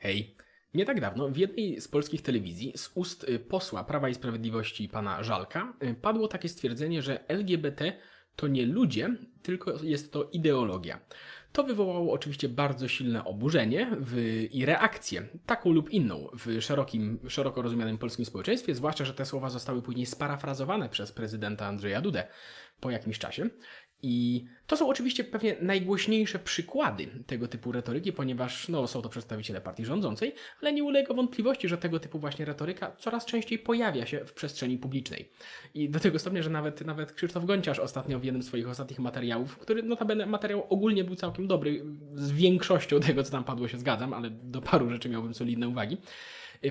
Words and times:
Hej. 0.00 0.36
Nie 0.74 0.84
tak 0.84 1.00
dawno 1.00 1.28
w 1.28 1.36
jednej 1.36 1.80
z 1.80 1.88
polskich 1.88 2.22
telewizji 2.22 2.72
z 2.76 2.90
ust 2.94 3.24
y, 3.24 3.38
posła 3.38 3.84
Prawa 3.84 4.08
i 4.08 4.14
Sprawiedliwości 4.14 4.88
pana 4.88 5.22
Żalka 5.22 5.72
y, 5.82 5.94
padło 5.94 6.28
takie 6.28 6.48
stwierdzenie, 6.48 7.02
że 7.02 7.28
LGBT 7.28 7.92
to 8.36 8.48
nie 8.48 8.66
ludzie, 8.66 9.16
tylko 9.42 9.72
jest 9.82 10.12
to 10.12 10.28
ideologia. 10.32 11.00
To 11.52 11.64
wywołało 11.64 12.12
oczywiście 12.12 12.48
bardzo 12.48 12.88
silne 12.88 13.24
oburzenie 13.24 13.90
w, 14.00 14.16
i 14.50 14.64
reakcję, 14.64 15.28
taką 15.46 15.72
lub 15.72 15.90
inną, 15.90 16.28
w 16.32 16.62
szerokim, 16.62 17.18
szeroko 17.28 17.62
rozumianym 17.62 17.98
polskim 17.98 18.24
społeczeństwie, 18.24 18.74
zwłaszcza, 18.74 19.04
że 19.04 19.14
te 19.14 19.26
słowa 19.26 19.50
zostały 19.50 19.82
później 19.82 20.06
sparafrazowane 20.06 20.88
przez 20.88 21.12
prezydenta 21.12 21.66
Andrzeja 21.66 22.00
Dudę 22.00 22.26
po 22.80 22.90
jakimś 22.90 23.18
czasie. 23.18 23.50
I 24.02 24.44
to 24.66 24.76
są 24.76 24.88
oczywiście 24.88 25.24
pewnie 25.24 25.56
najgłośniejsze 25.60 26.38
przykłady 26.38 27.06
tego 27.26 27.48
typu 27.48 27.72
retoryki, 27.72 28.12
ponieważ 28.12 28.68
no, 28.68 28.86
są 28.86 29.02
to 29.02 29.08
przedstawiciele 29.08 29.60
partii 29.60 29.84
rządzącej, 29.84 30.34
ale 30.62 30.72
nie 30.72 30.84
ulega 30.84 31.14
wątpliwości, 31.14 31.68
że 31.68 31.78
tego 31.78 32.00
typu 32.00 32.18
właśnie 32.18 32.44
retoryka 32.44 32.96
coraz 32.98 33.26
częściej 33.26 33.58
pojawia 33.58 34.06
się 34.06 34.24
w 34.24 34.32
przestrzeni 34.32 34.78
publicznej. 34.78 35.28
I 35.74 35.88
do 35.88 36.00
tego 36.00 36.18
stopnia, 36.18 36.42
że 36.42 36.50
nawet, 36.50 36.86
nawet 36.86 37.12
Krzysztof 37.12 37.44
Gonciarz 37.44 37.78
ostatnio 37.78 38.18
w 38.18 38.24
jednym 38.24 38.42
z 38.42 38.46
swoich 38.46 38.68
ostatnich 38.68 38.98
materiałów, 38.98 39.58
który 39.58 39.82
notabene 39.82 40.26
materiał 40.26 40.66
ogólnie 40.68 41.04
był 41.04 41.16
całkiem 41.16 41.46
dobry, 41.46 41.84
z 42.10 42.32
większością 42.32 43.00
tego, 43.06 43.22
co 43.22 43.30
tam 43.30 43.44
padło 43.44 43.68
się 43.68 43.78
zgadzam, 43.78 44.14
ale 44.14 44.30
do 44.30 44.60
paru 44.60 44.90
rzeczy 44.90 45.08
miałbym 45.08 45.34
solidne 45.34 45.68
uwagi, 45.68 45.96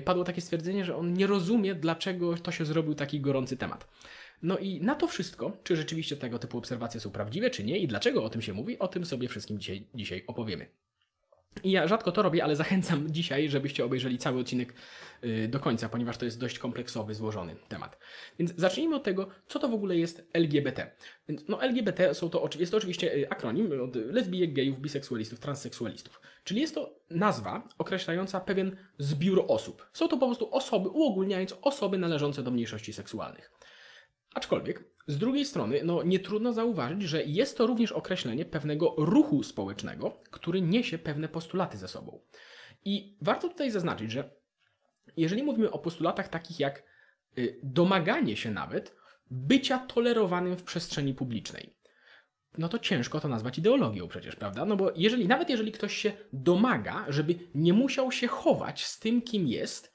padło 0.04 0.24
takie 0.24 0.40
stwierdzenie, 0.40 0.84
że 0.84 0.96
on 0.96 1.12
nie 1.12 1.26
rozumie, 1.26 1.74
dlaczego 1.74 2.36
to 2.36 2.52
się 2.52 2.64
zrobił 2.64 2.94
taki 2.94 3.20
gorący 3.20 3.56
temat. 3.56 3.88
No 4.42 4.58
i 4.58 4.80
na 4.80 4.94
to 4.94 5.06
wszystko, 5.06 5.56
czy 5.64 5.76
rzeczywiście 5.76 6.16
tego 6.16 6.38
typu 6.38 6.58
obserwacje 6.58 7.00
są 7.00 7.10
prawdziwe, 7.10 7.50
czy 7.50 7.64
nie 7.64 7.78
i 7.78 7.88
dlaczego 7.88 8.24
o 8.24 8.30
tym 8.30 8.42
się 8.42 8.52
mówi, 8.52 8.78
o 8.78 8.88
tym 8.88 9.04
sobie 9.04 9.28
wszystkim 9.28 9.58
dzisiaj, 9.58 9.86
dzisiaj 9.94 10.24
opowiemy. 10.26 10.66
I 11.64 11.70
ja 11.70 11.88
rzadko 11.88 12.12
to 12.12 12.22
robię, 12.22 12.44
ale 12.44 12.56
zachęcam 12.56 13.08
dzisiaj, 13.16 13.48
żebyście 13.48 13.84
obejrzeli 13.84 14.18
cały 14.18 14.40
odcinek 14.40 14.74
y, 15.24 15.48
do 15.48 15.60
końca, 15.60 15.88
ponieważ 15.88 16.16
to 16.16 16.24
jest 16.24 16.40
dość 16.40 16.58
kompleksowy, 16.58 17.14
złożony 17.14 17.56
temat. 17.68 17.98
Więc 18.38 18.52
zacznijmy 18.56 18.96
od 18.96 19.02
tego, 19.02 19.28
co 19.46 19.58
to 19.58 19.68
w 19.68 19.74
ogóle 19.74 19.96
jest 19.96 20.28
LGBT. 20.32 20.90
No, 21.48 21.62
LGBT 21.62 22.14
są 22.14 22.30
to, 22.30 22.48
jest 22.58 22.72
to 22.72 22.78
oczywiście 22.78 23.14
y, 23.14 23.30
akronim 23.30 23.80
od 23.82 23.96
lesbijek, 23.96 24.52
gejów, 24.52 24.80
biseksualistów, 24.80 25.40
transseksualistów. 25.40 26.20
Czyli 26.44 26.60
jest 26.60 26.74
to 26.74 26.94
nazwa 27.10 27.68
określająca 27.78 28.40
pewien 28.40 28.76
zbiór 28.98 29.44
osób. 29.48 29.90
Są 29.92 30.08
to 30.08 30.16
po 30.16 30.26
prostu 30.26 30.54
osoby, 30.54 30.88
uogólniając 30.88 31.54
osoby 31.62 31.98
należące 31.98 32.42
do 32.42 32.50
mniejszości 32.50 32.92
seksualnych. 32.92 33.50
Aczkolwiek, 34.34 34.84
z 35.06 35.18
drugiej 35.18 35.44
strony, 35.44 35.80
no, 35.84 36.02
nie 36.02 36.18
trudno 36.18 36.52
zauważyć, 36.52 37.02
że 37.02 37.24
jest 37.24 37.58
to 37.58 37.66
również 37.66 37.92
określenie 37.92 38.44
pewnego 38.44 38.94
ruchu 38.98 39.42
społecznego, 39.42 40.20
który 40.30 40.60
niesie 40.62 40.98
pewne 40.98 41.28
postulaty 41.28 41.78
ze 41.78 41.88
sobą. 41.88 42.20
I 42.84 43.16
warto 43.20 43.48
tutaj 43.48 43.70
zaznaczyć, 43.70 44.10
że 44.10 44.30
jeżeli 45.16 45.42
mówimy 45.42 45.70
o 45.70 45.78
postulatach 45.78 46.28
takich 46.28 46.60
jak 46.60 46.82
y, 47.38 47.60
domaganie 47.62 48.36
się 48.36 48.50
nawet 48.50 48.96
bycia 49.30 49.78
tolerowanym 49.78 50.56
w 50.56 50.64
przestrzeni 50.64 51.14
publicznej, 51.14 51.74
no 52.58 52.68
to 52.68 52.78
ciężko 52.78 53.20
to 53.20 53.28
nazwać 53.28 53.58
ideologią 53.58 54.08
przecież, 54.08 54.36
prawda? 54.36 54.64
No 54.64 54.76
bo 54.76 54.92
jeżeli, 54.96 55.28
nawet 55.28 55.50
jeżeli 55.50 55.72
ktoś 55.72 55.96
się 55.96 56.12
domaga, 56.32 57.06
żeby 57.08 57.34
nie 57.54 57.72
musiał 57.72 58.12
się 58.12 58.28
chować 58.28 58.84
z 58.84 58.98
tym, 58.98 59.22
kim 59.22 59.48
jest, 59.48 59.94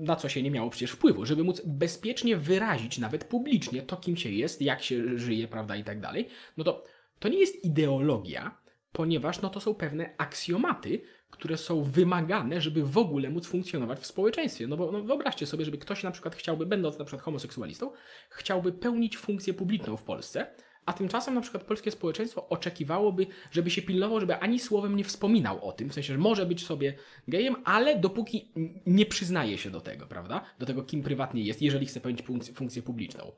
na 0.00 0.16
co 0.16 0.28
się 0.28 0.42
nie 0.42 0.50
miało 0.50 0.70
przecież 0.70 0.90
wpływu, 0.90 1.26
żeby 1.26 1.44
móc 1.44 1.62
bezpiecznie 1.64 2.36
wyrazić 2.36 2.98
nawet 2.98 3.24
publicznie 3.24 3.82
to, 3.82 3.96
kim 3.96 4.16
się 4.16 4.30
jest, 4.30 4.62
jak 4.62 4.82
się 4.82 5.18
żyje, 5.18 5.48
prawda, 5.48 5.76
i 5.76 5.84
tak 5.84 6.00
dalej, 6.00 6.28
no 6.56 6.64
to 6.64 6.84
to 7.18 7.28
nie 7.28 7.38
jest 7.38 7.64
ideologia, 7.64 8.58
ponieważ 8.92 9.42
no 9.42 9.48
to 9.48 9.60
są 9.60 9.74
pewne 9.74 10.14
aksjomaty, 10.18 11.00
które 11.30 11.56
są 11.56 11.82
wymagane, 11.82 12.60
żeby 12.60 12.84
w 12.84 12.98
ogóle 12.98 13.30
móc 13.30 13.46
funkcjonować 13.46 13.98
w 13.98 14.06
społeczeństwie. 14.06 14.66
No 14.66 14.76
bo 14.76 14.92
no 14.92 15.02
wyobraźcie 15.02 15.46
sobie, 15.46 15.64
żeby 15.64 15.78
ktoś 15.78 16.02
na 16.02 16.10
przykład 16.10 16.36
chciałby, 16.36 16.66
będąc 16.66 16.98
na 16.98 17.04
przykład 17.04 17.22
homoseksualistą, 17.22 17.90
chciałby 18.30 18.72
pełnić 18.72 19.16
funkcję 19.16 19.54
publiczną 19.54 19.96
w 19.96 20.02
Polsce, 20.02 20.46
a 20.88 20.92
tymczasem 20.92 21.34
na 21.34 21.40
przykład 21.40 21.64
polskie 21.64 21.90
społeczeństwo 21.90 22.48
oczekiwałoby, 22.48 23.26
żeby 23.50 23.70
się 23.70 23.82
pilnował, 23.82 24.20
żeby 24.20 24.36
ani 24.36 24.58
słowem 24.58 24.96
nie 24.96 25.04
wspominał 25.04 25.68
o 25.68 25.72
tym, 25.72 25.90
w 25.90 25.94
sensie, 25.94 26.12
że 26.12 26.18
może 26.18 26.46
być 26.46 26.66
sobie 26.66 26.94
gejem, 27.28 27.56
ale 27.64 27.98
dopóki 27.98 28.48
nie 28.86 29.06
przyznaje 29.06 29.58
się 29.58 29.70
do 29.70 29.80
tego, 29.80 30.06
prawda? 30.06 30.44
Do 30.58 30.66
tego, 30.66 30.82
kim 30.82 31.02
prywatnie 31.02 31.42
jest, 31.42 31.62
jeżeli 31.62 31.86
chce 31.86 32.00
pełnić 32.00 32.22
funkcję, 32.22 32.54
funkcję 32.54 32.82
publiczną. 32.82 33.32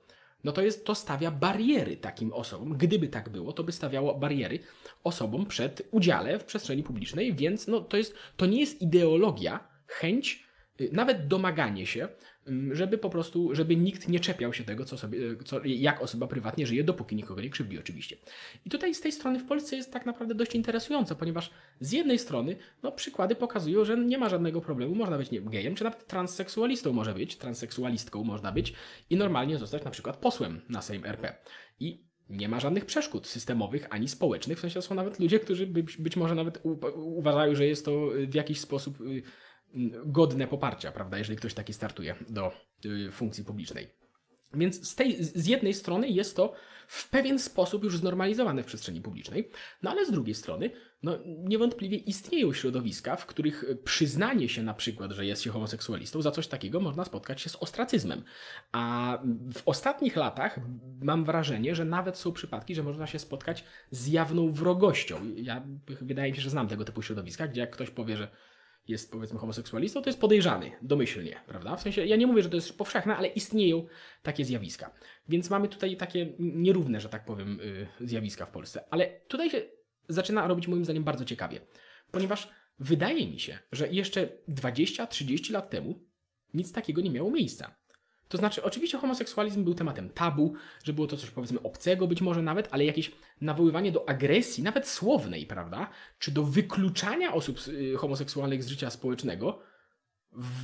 No 0.45 0.53
to 0.53 0.63
jest, 0.63 0.85
to 0.87 0.95
stawia 0.95 1.31
bariery 1.31 1.97
takim 1.97 2.33
osobom. 2.33 2.79
Gdyby 2.79 3.09
tak 3.09 3.29
było, 3.29 3.53
to 3.53 3.65
by 3.65 3.73
stawiało 3.73 4.15
bariery 4.15 4.59
osobom 5.05 5.47
przed 5.47 5.89
udziale 5.91 6.39
w 6.39 6.45
przestrzeni 6.45 6.83
publicznej, 6.83 7.35
więc 7.35 7.69
no 7.69 7.81
to 7.81 7.97
jest, 7.97 8.15
to 8.37 8.47
nie 8.47 8.61
jest 8.61 8.83
ideologia, 8.83 9.69
chęć, 9.87 10.45
y, 10.81 10.91
nawet 10.93 11.27
domaganie 11.29 11.87
się, 11.87 12.09
żeby 12.73 12.99
po 12.99 13.11
prostu, 13.11 13.55
żeby 13.55 13.77
nikt 13.77 14.09
nie 14.09 14.21
czepiał 14.21 14.53
się 14.53 14.65
tego, 14.65 14.85
co 14.85 14.99
sobie, 14.99 15.19
co, 15.45 15.61
jak 15.65 16.03
osoba 16.03 16.27
prywatnie 16.27 16.67
żyje, 16.67 16.85
dopóki 16.85 17.17
nikogo 17.17 17.43
nie 17.43 17.51
krzywdzi 17.51 17.79
oczywiście. 17.79 18.17
I 18.67 18.71
tutaj 18.71 18.95
z 18.95 19.01
tej 19.01 19.13
strony 19.13 19.39
w 19.39 19.47
Polsce 19.47 19.77
jest 19.77 19.93
tak 19.93 20.07
naprawdę 20.07 20.35
dość 20.35 20.55
interesujące, 20.55 21.15
ponieważ 21.15 21.51
z 21.81 21.93
jednej 21.93 22.19
strony 22.19 22.57
no, 22.83 22.93
przykłady 22.93 23.35
pokazują, 23.35 23.85
że 23.85 23.99
nie 23.99 24.19
ma 24.19 24.29
żadnego 24.29 24.61
problemu, 24.61 24.95
można 24.95 25.19
być 25.19 25.31
nie, 25.31 25.41
gejem, 25.41 25.75
czy 25.75 25.85
nawet 25.85 26.07
transseksualistą 26.07 26.93
może 26.93 27.15
być, 27.15 27.37
transseksualistką 27.37 28.25
można 28.25 28.53
być 28.53 28.75
i 29.11 29.17
normalnie 29.17 29.59
zostać 29.59 29.85
na 29.85 29.91
przykład 29.91 30.17
posłem 30.17 30.61
na 30.69 30.83
Sejm 30.83 31.05
RP. 31.05 31.35
I 31.81 32.11
nie 32.31 32.49
ma 32.49 32.61
żadnych 32.61 32.85
przeszkód 32.87 33.27
systemowych 33.27 33.87
ani 33.91 34.09
społecznych, 34.09 34.59
w 34.59 34.61
sensie 34.61 34.83
są 34.83 34.95
nawet 34.95 35.21
ludzie, 35.21 35.41
którzy 35.41 35.67
być, 35.67 35.97
być 35.97 36.17
może 36.17 36.35
nawet 36.35 36.61
u, 36.63 36.79
uważają, 36.97 37.55
że 37.55 37.67
jest 37.67 37.85
to 37.85 38.09
w 38.29 38.35
jakiś 38.35 38.61
sposób 38.61 39.01
y, 39.01 39.23
godne 40.05 40.47
poparcia, 40.47 40.93
prawda, 40.93 41.19
jeżeli 41.19 41.37
ktoś 41.37 41.55
taki 41.55 41.73
startuje 41.73 42.15
do 42.29 42.53
y, 42.85 43.11
funkcji 43.11 43.45
publicznej. 43.45 44.01
Więc 44.55 44.89
z, 44.89 44.95
tej, 44.95 45.25
z 45.25 45.47
jednej 45.47 45.75
strony 45.75 46.09
jest 46.09 46.37
to 46.37 46.53
w 46.87 47.11
pewien 47.11 47.39
sposób 47.39 47.85
już 47.85 47.99
znormalizowane 47.99 48.63
w 48.63 48.67
przestrzeni 48.67 49.01
publicznej, 49.01 49.51
no 49.83 49.91
ale 49.91 50.07
z 50.07 50.11
drugiej 50.11 50.35
strony, 50.35 50.71
no 51.03 51.19
niewątpliwie 51.27 51.97
istnieją 51.97 52.53
środowiska, 52.53 53.17
w 53.17 53.27
których 53.27 53.65
przyznanie 53.85 54.49
się 54.49 54.63
na 54.63 54.75
przykład, 54.75 55.13
że 55.13 55.27
jest 55.27 55.43
się 55.43 55.51
homoseksualistą, 55.51 56.23
za 56.23 56.31
coś 56.31 56.47
takiego 56.47 56.81
można 56.81 57.05
spotkać 57.05 57.41
się 57.41 57.51
z 57.51 57.57
ostracyzmem. 57.57 58.23
A 58.73 59.19
w 59.53 59.63
ostatnich 59.65 60.17
latach 60.17 60.61
mam 61.03 61.25
wrażenie, 61.25 61.75
że 61.75 61.85
nawet 61.85 62.17
są 62.17 62.33
przypadki, 62.33 62.75
że 62.75 62.83
można 62.83 63.07
się 63.07 63.19
spotkać 63.19 63.65
z 63.91 64.07
jawną 64.07 64.53
wrogością. 64.53 65.21
Ja 65.37 65.67
wydaje 66.01 66.31
mi 66.31 66.37
się, 66.37 66.43
że 66.43 66.51
znam 66.51 66.69
tego 66.69 66.85
typu 66.85 67.03
środowiska, 67.03 67.49
gdzie 67.49 67.61
jak 67.61 67.71
ktoś 67.71 67.91
powie, 67.91 68.17
że 68.17 68.29
jest 68.91 69.13
powiedzmy 69.13 69.39
homoseksualistą, 69.39 70.03
to 70.03 70.09
jest 70.09 70.21
podejrzany 70.21 70.71
domyślnie, 70.83 71.41
prawda? 71.47 71.77
W 71.77 71.83
sensie, 71.83 72.07
ja 72.07 72.17
nie 72.17 72.27
mówię, 72.27 72.43
że 72.43 72.49
to 72.49 72.57
jest 72.57 72.79
powszechne, 72.79 73.17
ale 73.17 73.29
istnieją 73.29 73.87
takie 74.23 74.45
zjawiska. 74.45 74.95
Więc 75.29 75.51
mamy 75.51 75.69
tutaj 75.69 75.97
takie 75.97 76.33
nierówne, 76.39 77.01
że 77.01 77.09
tak 77.09 77.25
powiem, 77.25 77.61
y, 77.61 77.87
zjawiska 78.01 78.47
w 78.47 78.51
Polsce. 78.51 78.85
Ale 78.91 79.07
tutaj 79.29 79.51
się 79.51 79.63
zaczyna 80.09 80.47
robić 80.47 80.69
moim 80.69 80.85
zdaniem 80.85 81.05
bardzo 81.05 81.25
ciekawie, 81.25 81.61
ponieważ 82.11 82.51
wydaje 82.79 83.31
mi 83.31 83.41
się, 83.41 83.59
że 83.73 83.89
jeszcze 83.89 84.29
20-30 84.49 85.53
lat 85.53 85.71
temu 85.71 86.05
nic 86.55 86.73
takiego 86.73 87.01
nie 87.01 87.11
miało 87.11 87.31
miejsca. 87.31 87.80
To 88.31 88.39
znaczy, 88.39 88.63
oczywiście 88.63 88.99
homoseksualizm 88.99 89.65
był 89.65 89.75
tematem 89.75 90.11
tabu, 90.11 90.55
że 90.85 90.93
było 90.93 91.07
to 91.07 91.17
coś 91.17 91.31
powiedzmy 91.31 91.63
obcego 91.63 92.07
być 92.07 92.21
może 92.21 92.43
nawet, 92.43 92.69
ale 92.71 92.85
jakieś 92.85 93.13
nawoływanie 93.41 93.93
do 93.93 94.09
agresji, 94.09 94.63
nawet 94.63 94.89
słownej, 94.89 95.47
prawda? 95.47 95.91
Czy 96.19 96.31
do 96.31 96.43
wykluczania 96.45 97.35
osób 97.35 97.59
y, 97.69 97.97
homoseksualnych 97.97 98.65
z 98.65 98.69
życia 98.69 98.91
społecznego 98.91 99.59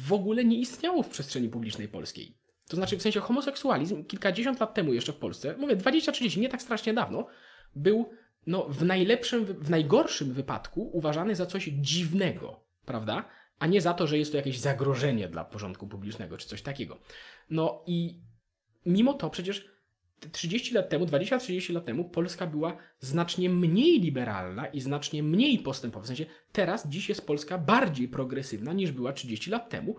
w 0.06 0.12
ogóle 0.12 0.44
nie 0.44 0.58
istniało 0.58 1.02
w 1.02 1.08
przestrzeni 1.08 1.48
publicznej 1.48 1.88
polskiej. 1.88 2.38
To 2.68 2.76
znaczy, 2.76 2.96
w 2.96 3.02
sensie 3.02 3.20
homoseksualizm 3.20 4.04
kilkadziesiąt 4.04 4.60
lat 4.60 4.74
temu 4.74 4.92
jeszcze 4.94 5.12
w 5.12 5.16
Polsce, 5.16 5.54
mówię 5.58 5.76
20-30, 5.76 6.38
nie 6.40 6.48
tak 6.48 6.62
strasznie 6.62 6.94
dawno, 6.94 7.26
był 7.76 8.10
no, 8.46 8.66
w 8.68 8.84
najlepszym, 8.84 9.44
w 9.44 9.70
najgorszym 9.70 10.32
wypadku 10.32 10.90
uważany 10.92 11.34
za 11.36 11.46
coś 11.46 11.64
dziwnego, 11.64 12.60
prawda? 12.84 13.24
A 13.58 13.66
nie 13.66 13.80
za 13.80 13.94
to, 13.94 14.06
że 14.06 14.18
jest 14.18 14.30
to 14.30 14.36
jakieś 14.36 14.58
zagrożenie 14.58 15.28
dla 15.28 15.44
porządku 15.44 15.86
publicznego 15.86 16.36
czy 16.36 16.48
coś 16.48 16.62
takiego. 16.62 16.98
No 17.50 17.82
i 17.86 18.20
mimo 18.86 19.14
to 19.14 19.30
przecież 19.30 19.76
30 20.32 20.74
lat 20.74 20.88
temu, 20.88 21.06
20-30 21.06 21.74
lat 21.74 21.84
temu 21.84 22.04
Polska 22.04 22.46
była 22.46 22.76
znacznie 23.00 23.50
mniej 23.50 24.00
liberalna 24.00 24.66
i 24.66 24.80
znacznie 24.80 25.22
mniej 25.22 25.58
postępowa. 25.58 26.04
W 26.04 26.06
sensie 26.06 26.26
teraz, 26.52 26.88
dziś 26.88 27.08
jest 27.08 27.26
Polska 27.26 27.58
bardziej 27.58 28.08
progresywna 28.08 28.72
niż 28.72 28.92
była 28.92 29.12
30 29.12 29.50
lat 29.50 29.70
temu. 29.70 29.96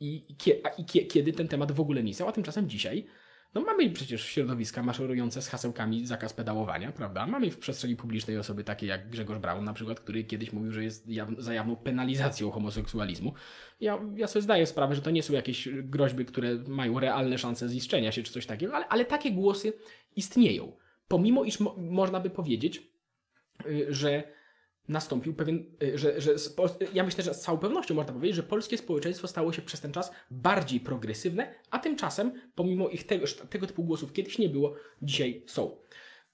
I, 0.00 0.24
i, 0.28 0.34
i 0.78 1.06
kiedy 1.06 1.32
ten 1.32 1.48
temat 1.48 1.72
w 1.72 1.80
ogóle 1.80 2.02
nie 2.02 2.10
istniał, 2.10 2.28
a 2.28 2.32
tymczasem 2.32 2.68
dzisiaj 2.68 3.06
no 3.54 3.60
mamy 3.60 3.90
przecież 3.90 4.24
środowiska 4.24 4.82
maszerujące 4.82 5.42
z 5.42 5.48
hasełkami 5.48 6.06
zakaz 6.06 6.32
pedałowania, 6.32 6.92
prawda? 6.92 7.26
Mamy 7.26 7.50
w 7.50 7.58
przestrzeni 7.58 7.96
publicznej 7.96 8.38
osoby 8.38 8.64
takie 8.64 8.86
jak 8.86 9.10
Grzegorz 9.10 9.38
Braun 9.38 9.64
na 9.64 9.72
przykład, 9.72 10.00
który 10.00 10.24
kiedyś 10.24 10.52
mówił, 10.52 10.72
że 10.72 10.84
jest 10.84 11.08
jaw 11.08 11.28
za 11.38 11.54
jawną 11.54 11.76
penalizacją 11.76 12.50
homoseksualizmu. 12.50 13.34
Ja, 13.80 13.98
ja 14.14 14.26
sobie 14.26 14.42
zdaję 14.42 14.66
sprawę, 14.66 14.94
że 14.94 15.02
to 15.02 15.10
nie 15.10 15.22
są 15.22 15.32
jakieś 15.32 15.68
groźby, 15.68 16.24
które 16.24 16.54
mają 16.66 17.00
realne 17.00 17.38
szanse 17.38 17.68
ziszczenia 17.68 18.12
się 18.12 18.22
czy 18.22 18.32
coś 18.32 18.46
takiego, 18.46 18.76
ale, 18.76 18.88
ale 18.88 19.04
takie 19.04 19.32
głosy 19.32 19.72
istnieją. 20.16 20.76
Pomimo 21.08 21.44
iż 21.44 21.60
mo 21.60 21.76
można 21.78 22.20
by 22.20 22.30
powiedzieć, 22.30 22.82
y, 23.66 23.86
że 23.88 24.37
nastąpił 24.88 25.34
pewien, 25.34 25.64
y, 25.82 25.98
że, 25.98 26.20
że 26.20 26.30
Pol- 26.56 26.70
ja 26.94 27.04
myślę, 27.04 27.24
że 27.24 27.34
z 27.34 27.40
całą 27.40 27.58
pewnością 27.58 27.94
można 27.94 28.12
powiedzieć, 28.12 28.36
że 28.36 28.42
polskie 28.42 28.78
społeczeństwo 28.78 29.28
stało 29.28 29.52
się 29.52 29.62
przez 29.62 29.80
ten 29.80 29.92
czas 29.92 30.12
bardziej 30.30 30.80
progresywne, 30.80 31.54
a 31.70 31.78
tymczasem, 31.78 32.32
pomimo 32.54 32.88
ich 32.88 33.06
tego, 33.06 33.26
tego 33.50 33.66
typu 33.66 33.84
głosów 33.84 34.12
kiedyś 34.12 34.38
nie 34.38 34.48
było, 34.48 34.74
dzisiaj 35.02 35.42
są. 35.46 35.76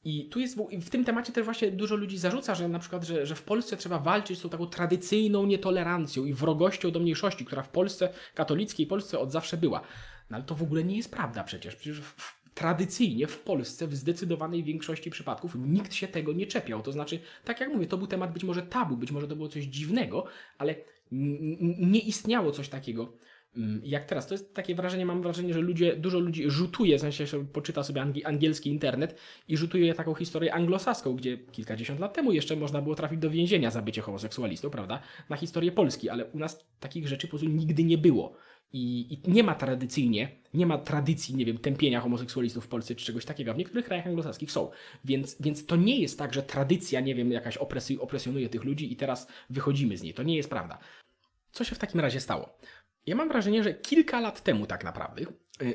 I 0.04 0.28
tu 0.28 0.40
jest 0.40 0.56
w, 0.80 0.90
tym 0.90 1.04
temacie 1.04 1.32
też 1.32 1.44
właśnie 1.44 1.70
dużo 1.70 1.96
ludzi 1.96 2.18
zarzuca, 2.18 2.54
że 2.54 2.68
na 2.68 2.78
przykład, 2.78 3.04
że, 3.04 3.26
że 3.26 3.34
w 3.34 3.42
Polsce 3.42 3.76
trzeba 3.76 3.98
walczyć 3.98 4.38
z 4.38 4.42
tą 4.42 4.48
taką 4.48 4.66
tradycyjną 4.66 5.46
nietolerancją 5.46 6.24
i 6.24 6.34
wrogością 6.34 6.90
do 6.90 7.00
mniejszości, 7.00 7.44
która 7.44 7.62
w 7.62 7.68
Polsce, 7.68 8.08
katolickiej 8.34 8.86
Polsce 8.86 9.18
od 9.18 9.32
zawsze 9.32 9.56
była. 9.56 9.80
No 10.30 10.36
ale 10.36 10.44
to 10.44 10.54
w 10.54 10.62
ogóle 10.62 10.84
nie 10.84 10.96
jest 10.96 11.10
prawda 11.10 11.44
przecież. 11.44 11.76
Przecież 11.76 12.00
w, 12.00 12.43
tradycyjnie 12.54 13.26
w 13.26 13.40
Polsce 13.40 13.86
w 13.88 13.94
zdecydowanej 13.94 14.64
większości 14.64 15.10
przypadków 15.10 15.54
nikt 15.58 15.94
się 15.94 16.08
tego 16.08 16.32
nie 16.32 16.46
czepiał. 16.46 16.82
To 16.82 16.92
znaczy, 16.92 17.20
tak 17.44 17.60
jak 17.60 17.72
mówię, 17.72 17.86
to 17.86 17.98
był 17.98 18.06
temat 18.06 18.32
być 18.32 18.44
może 18.44 18.62
tabu, 18.62 18.96
być 18.96 19.12
może 19.12 19.28
to 19.28 19.36
było 19.36 19.48
coś 19.48 19.64
dziwnego, 19.64 20.24
ale 20.58 20.74
nie 21.10 22.00
istniało 22.00 22.50
coś 22.50 22.68
takiego 22.68 23.12
mm, 23.56 23.80
jak 23.84 24.04
teraz. 24.04 24.26
To 24.26 24.34
jest 24.34 24.54
takie 24.54 24.74
wrażenie, 24.74 25.06
mam 25.06 25.22
wrażenie, 25.22 25.54
że 25.54 25.60
ludzie, 25.60 25.96
dużo 25.96 26.18
ludzi 26.18 26.50
rzutuje, 26.50 26.98
w 26.98 27.00
sensie 27.00 27.26
że 27.26 27.44
poczyta 27.44 27.82
sobie 27.82 28.02
angi, 28.02 28.24
angielski 28.24 28.70
internet 28.70 29.20
i 29.48 29.56
rzutuje 29.56 29.94
taką 29.94 30.14
historię 30.14 30.54
anglosaską, 30.54 31.16
gdzie 31.16 31.38
kilkadziesiąt 31.38 32.00
lat 32.00 32.14
temu 32.14 32.32
jeszcze 32.32 32.56
można 32.56 32.82
było 32.82 32.94
trafić 32.94 33.18
do 33.18 33.30
więzienia 33.30 33.70
za 33.70 33.82
bycie 33.82 34.02
homoseksualistą, 34.02 34.70
prawda? 34.70 35.00
Na 35.28 35.36
historię 35.36 35.72
Polski, 35.72 36.08
ale 36.08 36.24
u 36.24 36.38
nas 36.38 36.64
takich 36.80 37.08
rzeczy 37.08 37.26
po 37.26 37.30
prostu 37.30 37.48
nigdy 37.48 37.84
nie 37.84 37.98
było. 37.98 38.36
I, 38.76 39.14
I 39.14 39.30
nie 39.30 39.42
ma 39.42 39.54
tradycyjnie, 39.54 40.28
nie 40.54 40.66
ma 40.66 40.78
tradycji, 40.78 41.34
nie 41.34 41.44
wiem, 41.44 41.58
tępienia 41.58 42.00
homoseksualistów 42.00 42.64
w 42.64 42.68
Polsce 42.68 42.94
czy 42.94 43.06
czegoś 43.06 43.24
takiego. 43.24 43.54
W 43.54 43.56
niektórych 43.56 43.84
krajach 43.84 44.06
anglosaskich 44.06 44.52
są. 44.52 44.70
Więc, 45.04 45.36
więc 45.40 45.66
to 45.66 45.76
nie 45.76 46.00
jest 46.00 46.18
tak, 46.18 46.34
że 46.34 46.42
tradycja, 46.42 47.00
nie 47.00 47.14
wiem, 47.14 47.32
jakaś 47.32 47.56
opresy, 47.56 48.00
opresjonuje 48.00 48.48
tych 48.48 48.64
ludzi 48.64 48.92
i 48.92 48.96
teraz 48.96 49.28
wychodzimy 49.50 49.96
z 49.96 50.02
niej. 50.02 50.14
To 50.14 50.22
nie 50.22 50.36
jest 50.36 50.50
prawda. 50.50 50.78
Co 51.52 51.64
się 51.64 51.74
w 51.74 51.78
takim 51.78 52.00
razie 52.00 52.20
stało? 52.20 52.58
Ja 53.06 53.16
mam 53.16 53.28
wrażenie, 53.28 53.64
że 53.64 53.74
kilka 53.74 54.20
lat 54.20 54.42
temu 54.42 54.66
tak 54.66 54.84
naprawdę 54.84 55.24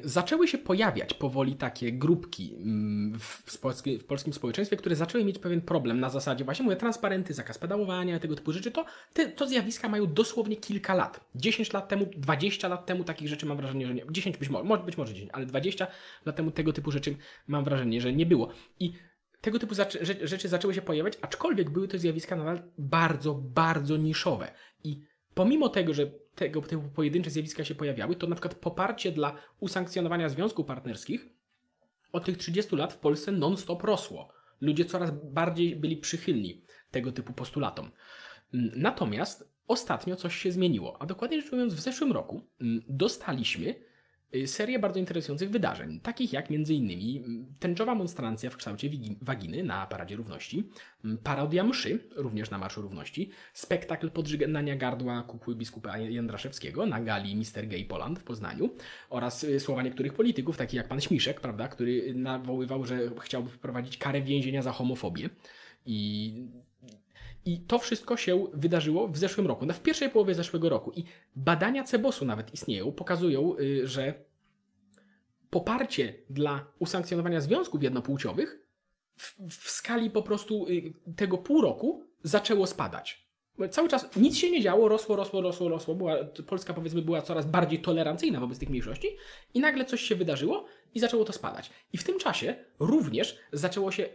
zaczęły 0.03 0.47
się 0.47 0.57
pojawiać 0.57 1.13
powoli 1.13 1.55
takie 1.55 1.91
grupki 1.91 2.55
mm, 2.55 3.19
w, 3.19 3.57
w 3.99 4.05
polskim 4.05 4.33
społeczeństwie, 4.33 4.77
które 4.77 4.95
zaczęły 4.95 5.25
mieć 5.25 5.39
pewien 5.39 5.61
problem 5.61 5.99
na 5.99 6.09
zasadzie 6.09 6.45
właśnie 6.45 6.63
mówię, 6.63 6.75
transparenty, 6.75 7.33
zakaz 7.33 7.57
pedałowania, 7.57 8.19
tego 8.19 8.35
typu 8.35 8.51
rzeczy. 8.51 8.71
To, 8.71 8.85
te, 9.13 9.27
to 9.27 9.47
zjawiska 9.47 9.89
mają 9.89 10.13
dosłownie 10.13 10.55
kilka 10.55 10.95
lat. 10.95 11.29
10 11.35 11.73
lat 11.73 11.89
temu, 11.89 12.09
20 12.17 12.67
lat 12.67 12.85
temu 12.85 13.03
takich 13.03 13.27
rzeczy 13.27 13.45
mam 13.45 13.57
wrażenie, 13.57 13.87
że 13.87 13.93
nie. 13.93 14.03
10 14.11 14.37
być 14.37 14.49
może, 14.49 14.83
być 14.83 14.97
może 14.97 15.13
10, 15.13 15.31
ale 15.33 15.45
20 15.45 15.87
lat 16.25 16.35
temu 16.35 16.51
tego 16.51 16.73
typu 16.73 16.91
rzeczy 16.91 17.15
mam 17.47 17.63
wrażenie, 17.63 18.01
że 18.01 18.13
nie 18.13 18.25
było. 18.25 18.49
I 18.79 18.93
tego 19.41 19.59
typu 19.59 19.75
rzeczy 20.21 20.49
zaczęły 20.49 20.73
się 20.73 20.81
pojawiać, 20.81 21.13
aczkolwiek 21.21 21.69
były 21.69 21.87
to 21.87 21.97
zjawiska 21.97 22.35
nadal 22.35 22.61
bardzo, 22.77 23.35
bardzo 23.35 23.97
niszowe. 23.97 24.51
I 24.83 25.08
pomimo 25.39 25.69
tego, 25.69 25.93
że 25.93 26.11
tego 26.35 26.61
typu 26.61 26.89
pojedyncze 26.89 27.29
zjawiska 27.29 27.63
się 27.63 27.75
pojawiały, 27.75 28.15
to 28.15 28.27
na 28.27 28.35
przykład 28.35 28.55
poparcie 28.55 29.11
dla 29.11 29.35
usankcjonowania 29.59 30.29
związków 30.29 30.65
partnerskich 30.65 31.29
od 32.11 32.25
tych 32.25 32.37
30 32.37 32.75
lat 32.75 32.93
w 32.93 32.97
Polsce 32.97 33.31
non-stop 33.31 33.83
rosło. 33.83 34.29
Ludzie 34.61 34.85
coraz 34.85 35.11
bardziej 35.23 35.75
byli 35.75 35.97
przychylni 35.97 36.61
tego 36.91 37.11
typu 37.11 37.33
postulatom. 37.33 37.91
Mm, 38.53 38.71
Natomiast 38.75 39.53
ostatnio 39.67 40.15
coś 40.15 40.35
się 40.35 40.51
zmieniło, 40.51 41.01
a 41.01 41.05
dokładnie 41.05 41.41
rzecz 41.41 41.51
ujmując, 41.51 41.73
w 41.73 41.79
zeszłym 41.79 42.11
roku 42.11 42.41
mm, 42.61 42.81
dostaliśmy 42.87 43.75
serię 44.45 44.79
bardzo 44.79 44.99
interesujących 44.99 45.49
wydarzeń, 45.49 45.99
takich 45.99 46.33
jak 46.33 46.51
m.in. 46.51 47.45
tęczowa 47.59 47.95
monstrancja 47.95 48.49
w 48.49 48.57
kształcie 48.57 48.89
waginy 49.21 49.63
na 49.63 49.87
Paradzie 49.87 50.15
Równości, 50.15 50.69
m, 51.05 51.17
parodia 51.23 51.63
mszy, 51.63 51.99
również 52.15 52.49
na 52.49 52.57
Marszu 52.57 52.81
Równości, 52.81 53.29
spektakl 53.53 54.09
podżegania 54.09 54.75
gardła 54.75 55.23
kukły 55.23 55.55
biskupa 55.55 55.97
Jędraszewskiego 55.97 56.85
na 56.85 57.01
gali 57.01 57.35
Mr. 57.35 57.67
Gay 57.67 57.85
Poland 57.85 58.19
w 58.19 58.23
Poznaniu 58.23 58.69
oraz 59.09 59.43
y, 59.43 59.59
słowa 59.59 59.83
niektórych 59.83 60.13
polityków, 60.13 60.57
takich 60.57 60.77
jak 60.77 60.87
pan 60.87 61.01
Śmiszek, 61.01 61.41
prawda, 61.41 61.67
który 61.67 62.13
nawoływał, 62.13 62.85
że 62.85 62.99
chciałby 63.21 63.49
wprowadzić 63.49 63.97
karę 63.97 64.21
więzienia 64.21 64.61
za 64.61 64.71
homofobię. 64.71 65.29
I 65.85 66.33
i 67.45 67.59
to 67.59 67.79
wszystko 67.79 68.17
się 68.17 68.47
wydarzyło 68.53 69.07
w 69.07 69.17
zeszłym 69.17 69.47
roku, 69.47 69.65
no 69.65 69.73
w 69.73 69.81
pierwszej 69.81 70.09
połowie 70.09 70.35
zeszłego 70.35 70.69
roku. 70.69 70.91
I 70.91 71.03
badania 71.35 71.83
Cebosu 71.83 72.25
nawet 72.25 72.53
istnieją, 72.53 72.91
pokazują, 72.91 73.55
y, 73.59 73.87
że 73.87 74.13
poparcie 75.49 76.13
dla 76.29 76.65
usankcjonowania 76.79 77.41
związków 77.41 77.83
jednopłciowych 77.83 78.59
w, 79.17 79.49
w 79.49 79.69
skali 79.69 80.09
po 80.09 80.23
prostu 80.23 80.67
y, 80.67 80.93
tego 81.15 81.37
pół 81.37 81.61
roku 81.61 82.03
zaczęło 82.23 82.67
spadać. 82.67 83.29
Cały 83.71 83.89
czas 83.89 84.15
nic 84.15 84.37
się 84.37 84.51
nie 84.51 84.61
działo, 84.61 84.87
rosło, 84.87 85.15
rosło, 85.15 85.41
rosło, 85.41 85.69
rosło. 85.69 85.95
Była, 85.95 86.15
Polska 86.47 86.73
powiedzmy 86.73 87.01
była 87.01 87.21
coraz 87.21 87.45
bardziej 87.45 87.79
tolerancyjna 87.79 88.39
wobec 88.39 88.59
tych 88.59 88.69
mniejszości 88.69 89.07
i 89.53 89.59
nagle 89.59 89.85
coś 89.85 90.01
się 90.01 90.15
wydarzyło 90.15 90.65
i 90.95 90.99
zaczęło 90.99 91.25
to 91.25 91.33
spadać. 91.33 91.69
I 91.93 91.97
w 91.97 92.03
tym 92.03 92.19
czasie 92.19 92.55
również 92.79 93.37
zaczęło 93.53 93.91
się 93.91 94.09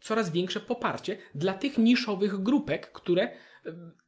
coraz 0.00 0.30
większe 0.30 0.60
poparcie 0.60 1.18
dla 1.34 1.54
tych 1.54 1.78
niszowych 1.78 2.42
grupek, 2.42 2.92
które 2.92 3.30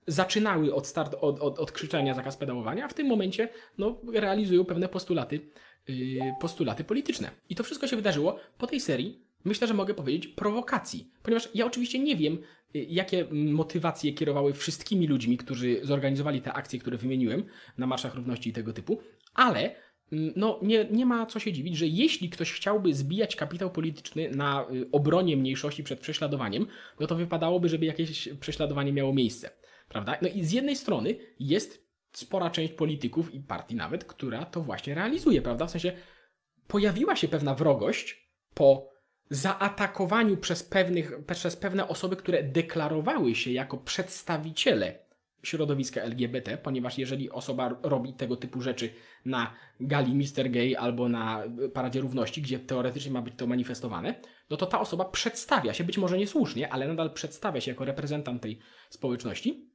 zaczynały 0.06 0.74
od, 0.74 0.86
start, 0.86 1.14
od, 1.20 1.40
od, 1.40 1.58
od 1.58 1.72
krzyczenia 1.72 2.14
zakaz 2.14 2.36
pedałowania, 2.36 2.84
a 2.84 2.88
w 2.88 2.94
tym 2.94 3.06
momencie 3.06 3.48
no, 3.78 4.00
realizują 4.12 4.64
pewne 4.64 4.88
postulaty, 4.88 5.40
yy, 5.88 6.20
postulaty 6.40 6.84
polityczne. 6.84 7.30
I 7.48 7.54
to 7.54 7.64
wszystko 7.64 7.86
się 7.86 7.96
wydarzyło 7.96 8.38
po 8.58 8.66
tej 8.66 8.80
serii, 8.80 9.22
myślę, 9.44 9.68
że 9.68 9.74
mogę 9.74 9.94
powiedzieć, 9.94 10.26
prowokacji. 10.26 11.10
Ponieważ 11.22 11.48
ja 11.54 11.66
oczywiście 11.66 11.98
nie 11.98 12.16
wiem, 12.16 12.34
y, 12.34 12.86
jakie 12.88 13.26
motywacje 13.32 14.12
kierowały 14.12 14.52
wszystkimi 14.52 15.06
ludźmi, 15.06 15.36
którzy 15.36 15.80
zorganizowali 15.82 16.40
te 16.40 16.52
akcje, 16.52 16.78
które 16.78 16.96
wymieniłem 16.96 17.44
na 17.78 17.86
Marszach 17.86 18.14
Równości 18.14 18.50
i 18.50 18.52
tego 18.52 18.72
typu, 18.72 19.02
ale 19.34 19.74
no, 20.12 20.60
nie, 20.62 20.84
nie 20.90 21.06
ma 21.06 21.26
co 21.26 21.38
się 21.38 21.52
dziwić, 21.52 21.76
że 21.76 21.86
jeśli 21.86 22.30
ktoś 22.30 22.52
chciałby 22.52 22.94
zbijać 22.94 23.36
kapitał 23.36 23.70
polityczny 23.70 24.30
na 24.30 24.66
y, 24.72 24.90
obronie 24.92 25.36
mniejszości 25.36 25.84
przed 25.84 26.00
prześladowaniem, 26.00 26.66
no 27.00 27.06
to 27.06 27.16
wypadałoby, 27.16 27.68
żeby 27.68 27.86
jakieś 27.86 28.28
prześladowanie 28.40 28.92
miało 28.92 29.12
miejsce. 29.12 29.50
Prawda? 29.88 30.18
No 30.22 30.28
i 30.28 30.44
z 30.44 30.52
jednej 30.52 30.76
strony 30.76 31.16
jest 31.40 31.88
spora 32.12 32.50
część 32.50 32.72
polityków 32.72 33.34
i 33.34 33.40
partii 33.40 33.76
nawet, 33.76 34.04
która 34.04 34.44
to 34.44 34.62
właśnie 34.62 34.94
realizuje, 34.94 35.42
prawda? 35.42 35.66
W 35.66 35.70
sensie 35.70 35.92
pojawiła 36.66 37.16
się 37.16 37.28
pewna 37.28 37.54
wrogość 37.54 38.30
po 38.54 38.88
zaatakowaniu 39.30 40.36
przez, 40.36 40.62
pewnych, 40.62 41.24
przez 41.26 41.56
pewne 41.56 41.88
osoby, 41.88 42.16
które 42.16 42.42
deklarowały 42.42 43.34
się 43.34 43.52
jako 43.52 43.78
przedstawiciele 43.78 45.07
środowiska 45.42 46.00
LGBT, 46.00 46.58
ponieważ 46.58 46.98
jeżeli 46.98 47.30
osoba 47.30 47.80
robi 47.82 48.12
tego 48.12 48.36
typu 48.36 48.60
rzeczy 48.60 48.90
na 49.24 49.54
gali 49.80 50.14
Mr. 50.14 50.50
Gay 50.50 50.78
albo 50.78 51.08
na 51.08 51.42
Paradzie 51.74 52.00
Równości, 52.00 52.42
gdzie 52.42 52.58
teoretycznie 52.58 53.12
ma 53.12 53.22
być 53.22 53.34
to 53.36 53.46
manifestowane, 53.46 54.20
no 54.50 54.56
to 54.56 54.66
ta 54.66 54.80
osoba 54.80 55.04
przedstawia 55.04 55.74
się, 55.74 55.84
być 55.84 55.98
może 55.98 56.18
niesłusznie, 56.18 56.72
ale 56.72 56.88
nadal 56.88 57.12
przedstawia 57.12 57.60
się 57.60 57.70
jako 57.70 57.84
reprezentant 57.84 58.42
tej 58.42 58.58
społeczności, 58.90 59.70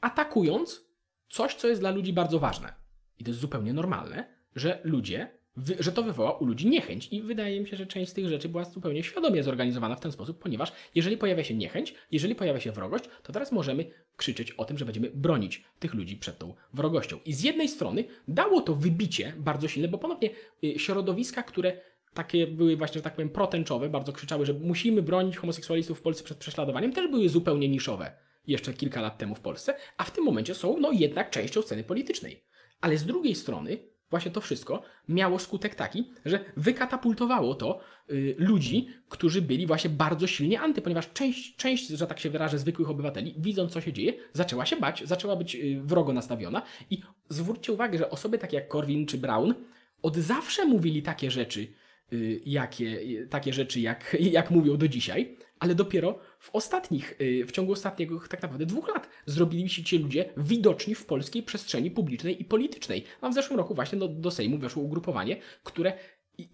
atakując 0.00 0.86
coś, 1.28 1.54
co 1.54 1.68
jest 1.68 1.80
dla 1.80 1.90
ludzi 1.90 2.12
bardzo 2.12 2.38
ważne. 2.38 2.74
I 3.18 3.24
to 3.24 3.30
jest 3.30 3.40
zupełnie 3.40 3.72
normalne, 3.72 4.36
że 4.56 4.80
ludzie, 4.84 5.38
że 5.80 5.92
to 5.92 6.02
wywoła 6.02 6.32
u 6.32 6.44
ludzi 6.44 6.66
niechęć. 6.66 7.08
I 7.12 7.22
wydaje 7.22 7.60
mi 7.60 7.68
się, 7.68 7.76
że 7.76 7.86
część 7.86 8.10
z 8.10 8.14
tych 8.14 8.28
rzeczy 8.28 8.48
była 8.48 8.64
zupełnie 8.64 9.02
świadomie 9.02 9.42
zorganizowana 9.42 9.96
w 9.96 10.00
ten 10.00 10.12
sposób, 10.12 10.38
ponieważ 10.38 10.72
jeżeli 10.94 11.16
pojawia 11.16 11.44
się 11.44 11.54
niechęć, 11.54 11.94
jeżeli 12.10 12.34
pojawia 12.34 12.60
się 12.60 12.72
wrogość, 12.72 13.04
to 13.22 13.32
teraz 13.32 13.52
możemy 13.52 13.84
krzyczeć 14.16 14.50
o 14.52 14.64
tym, 14.64 14.78
że 14.78 14.84
będziemy 14.84 15.10
bronić 15.10 15.64
tych 15.78 15.94
ludzi 15.94 16.16
przed 16.16 16.38
tą 16.38 16.54
wrogością. 16.74 17.18
I 17.24 17.32
z 17.32 17.42
jednej 17.42 17.68
strony 17.68 18.04
dało 18.28 18.60
to 18.60 18.74
wybicie 18.74 19.32
bardzo 19.36 19.68
silne, 19.68 19.88
bo 19.88 19.98
ponownie 19.98 20.30
y, 20.64 20.78
środowiska, 20.78 21.42
które 21.42 21.80
takie 22.14 22.46
były 22.46 22.76
właśnie, 22.76 22.98
że 22.98 23.02
tak 23.02 23.14
powiem, 23.14 23.28
protęczowe, 23.28 23.88
bardzo 23.88 24.12
krzyczały, 24.12 24.46
że 24.46 24.54
musimy 24.54 25.02
bronić 25.02 25.36
homoseksualistów 25.36 25.98
w 25.98 26.02
Polsce 26.02 26.24
przed 26.24 26.38
prześladowaniem, 26.38 26.92
też 26.92 27.10
były 27.10 27.28
zupełnie 27.28 27.68
niszowe 27.68 28.12
jeszcze 28.46 28.72
kilka 28.72 29.00
lat 29.00 29.18
temu 29.18 29.34
w 29.34 29.40
Polsce, 29.40 29.74
a 29.96 30.04
w 30.04 30.10
tym 30.10 30.24
momencie 30.24 30.54
są 30.54 30.76
no 30.80 30.92
jednak 30.92 31.30
częścią 31.30 31.62
sceny 31.62 31.84
politycznej. 31.84 32.44
Ale 32.80 32.98
z 32.98 33.04
drugiej 33.04 33.34
strony 33.34 33.78
właśnie 34.10 34.30
to 34.30 34.40
wszystko 34.40 34.82
miało 35.08 35.38
skutek 35.38 35.74
taki, 35.74 36.10
że 36.24 36.44
wykatapultowało 36.56 37.54
to 37.54 37.80
y, 38.10 38.34
ludzi, 38.38 38.88
którzy 39.08 39.42
byli 39.42 39.66
właśnie 39.66 39.90
bardzo 39.90 40.26
silnie 40.26 40.60
anty, 40.60 40.82
ponieważ 40.82 41.12
część, 41.12 41.56
część, 41.56 41.88
że 41.88 42.06
tak 42.06 42.20
się 42.20 42.30
wyrażę, 42.30 42.58
zwykłych 42.58 42.90
obywateli, 42.90 43.34
widząc 43.38 43.72
co 43.72 43.80
się 43.80 43.92
dzieje, 43.92 44.12
zaczęła 44.32 44.66
się 44.66 44.76
bać, 44.76 45.02
zaczęła 45.04 45.36
być 45.36 45.54
y, 45.54 45.80
wrogo 45.84 46.12
nastawiona. 46.12 46.62
I 46.90 47.00
zwróćcie 47.28 47.72
uwagę, 47.72 47.98
że 47.98 48.10
osoby 48.10 48.38
takie 48.38 48.56
jak 48.56 48.72
Corwin 48.72 49.06
czy 49.06 49.18
Brown 49.18 49.54
od 50.02 50.16
zawsze 50.16 50.64
mówili 50.64 51.02
takie 51.02 51.30
rzeczy, 51.30 51.66
y, 52.12 52.40
jakie, 52.46 53.00
y, 53.00 53.28
takie 53.30 53.52
rzeczy 53.52 53.80
jak, 53.80 54.16
jak 54.38 54.50
mówią 54.50 54.76
do 54.76 54.88
dzisiaj, 54.88 55.36
ale 55.58 55.74
dopiero 55.74 56.18
w 56.38 56.50
ostatnich, 56.52 57.20
y, 57.20 57.44
w 57.46 57.52
ciągu 57.52 57.72
ostatniego 57.72 58.20
tak 58.28 58.42
naprawdę 58.42 58.66
dwóch 58.66 58.88
lat 58.88 59.08
zrobili 59.26 59.68
się 59.68 59.84
ci 59.84 59.98
ludzie 59.98 60.32
widoczni 60.36 60.94
w 60.94 61.06
polskiej 61.06 61.42
przestrzeni 61.42 61.90
publicznej 61.90 62.42
i 62.42 62.44
politycznej. 62.44 63.04
A 63.20 63.28
w 63.28 63.34
zeszłym 63.34 63.58
roku 63.58 63.74
właśnie 63.74 63.98
do, 63.98 64.08
do 64.08 64.30
Sejmu 64.30 64.58
weszło 64.58 64.82
ugrupowanie, 64.82 65.36
które 65.62 65.92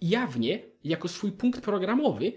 jawnie 0.00 0.62
jako 0.84 1.08
swój 1.08 1.32
punkt 1.32 1.60
programowy 1.60 2.32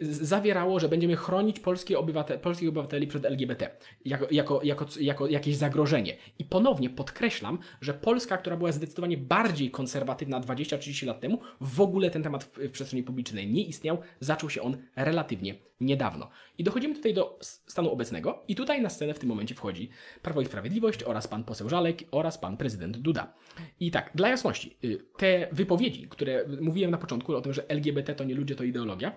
zawierało, 0.00 0.80
że 0.80 0.88
będziemy 0.88 1.16
chronić 1.16 1.60
polskie 1.60 1.98
obywate, 1.98 2.38
polskich 2.38 2.68
obywateli 2.68 3.06
przed 3.06 3.24
LGBT 3.24 3.70
jako, 4.04 4.26
jako, 4.30 4.60
jako, 4.62 4.86
jako 5.00 5.26
jakieś 5.26 5.56
zagrożenie. 5.56 6.16
I 6.38 6.44
ponownie 6.44 6.90
podkreślam, 6.90 7.58
że 7.80 7.94
Polska, 7.94 8.38
która 8.38 8.56
była 8.56 8.72
zdecydowanie 8.72 9.16
bardziej 9.16 9.70
konserwatywna 9.70 10.40
20-30 10.40 11.06
lat 11.06 11.20
temu, 11.20 11.40
w 11.60 11.80
ogóle 11.80 12.10
ten 12.10 12.22
temat 12.22 12.44
w, 12.44 12.58
w 12.58 12.70
przestrzeni 12.70 13.02
publicznej 13.02 13.52
nie 13.52 13.64
istniał, 13.64 13.98
zaczął 14.20 14.50
się 14.50 14.62
on 14.62 14.76
relatywnie 14.96 15.54
niedawno. 15.80 16.28
I 16.58 16.64
dochodzimy 16.64 16.94
tutaj 16.94 17.14
do 17.14 17.38
stanu 17.66 17.90
obecnego 17.90 18.42
i 18.48 18.54
tutaj 18.54 18.82
na 18.82 18.90
scenę 18.90 19.14
w 19.14 19.18
tym 19.18 19.28
momencie 19.28 19.54
wchodzi 19.54 19.90
Prawo 20.22 20.40
i 20.40 20.46
Sprawiedliwość 20.46 21.02
oraz 21.02 21.28
pan 21.28 21.44
poseł 21.44 21.68
Żalek 21.68 21.98
oraz 22.10 22.38
pan 22.38 22.56
prezydent 22.56 22.98
Duda. 22.98 23.34
I 23.80 23.90
tak, 23.90 24.10
dla 24.14 24.28
jasności, 24.28 24.76
y, 24.84 24.98
te 25.16 25.48
wypowiedzi, 25.52 26.08
które 26.08 26.44
mówiłem 26.60 26.90
na 26.90 26.98
początku 26.98 27.36
o 27.36 27.40
tym, 27.40 27.52
że 27.52 27.68
LGBT 27.68 28.14
to 28.14 28.24
nie 28.24 28.34
ludzie, 28.34 28.54
to 28.54 28.64
ideologia, 28.64 29.10
y, 29.10 29.14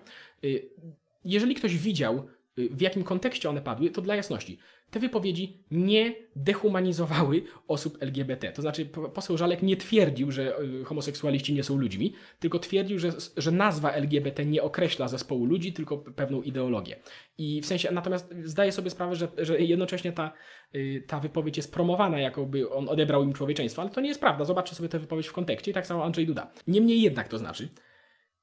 jeżeli 1.24 1.54
ktoś 1.54 1.76
widział, 1.78 2.28
y, 2.58 2.68
w 2.68 2.80
jakim 2.80 3.04
kontekście 3.04 3.50
one 3.50 3.60
padły, 3.60 3.90
to 3.90 4.02
dla 4.02 4.16
jasności, 4.16 4.58
te 4.90 5.00
wypowiedzi 5.00 5.64
nie 5.70 6.14
dehumanizowały 6.36 7.42
osób 7.68 7.98
LGBT. 8.00 8.52
To 8.52 8.62
znaczy, 8.62 8.86
po- 8.86 9.08
poseł 9.08 9.38
Żalek 9.38 9.62
nie 9.62 9.76
twierdził, 9.76 10.30
że 10.30 10.60
y, 10.60 10.84
homoseksualiści 10.84 11.54
nie 11.54 11.62
są 11.62 11.78
ludźmi, 11.78 12.14
tylko 12.38 12.58
twierdził, 12.58 12.98
że, 12.98 13.12
że 13.36 13.50
nazwa 13.50 13.92
LGBT 13.92 14.46
nie 14.46 14.62
określa 14.62 15.08
zespołu 15.08 15.44
ludzi, 15.44 15.72
tylko 15.72 15.98
pewną 15.98 16.42
ideologię. 16.42 16.96
I 17.38 17.60
w 17.60 17.66
sensie, 17.66 17.90
natomiast 17.92 18.34
zdaję 18.44 18.72
sobie 18.72 18.90
sprawę, 18.90 19.16
że, 19.16 19.28
że 19.38 19.60
jednocześnie 19.60 20.12
ta, 20.12 20.32
y, 20.74 21.04
ta 21.06 21.20
wypowiedź 21.20 21.56
jest 21.56 21.72
promowana, 21.72 22.20
jakoby 22.20 22.70
on 22.70 22.88
odebrał 22.88 23.22
im 23.24 23.32
człowieczeństwo, 23.32 23.82
ale 23.82 23.90
to 23.90 24.00
nie 24.00 24.08
jest 24.08 24.20
prawda. 24.20 24.44
Zobaczcie 24.44 24.74
sobie 24.74 24.88
tę 24.88 24.98
wypowiedź 24.98 25.26
w 25.26 25.32
kontekście 25.32 25.70
i 25.70 25.74
tak 25.74 25.86
samo 25.86 26.04
Andrzej 26.04 26.26
Duda. 26.26 26.52
Niemniej 26.66 27.02
jednak 27.02 27.28
to 27.28 27.38
znaczy, 27.38 27.68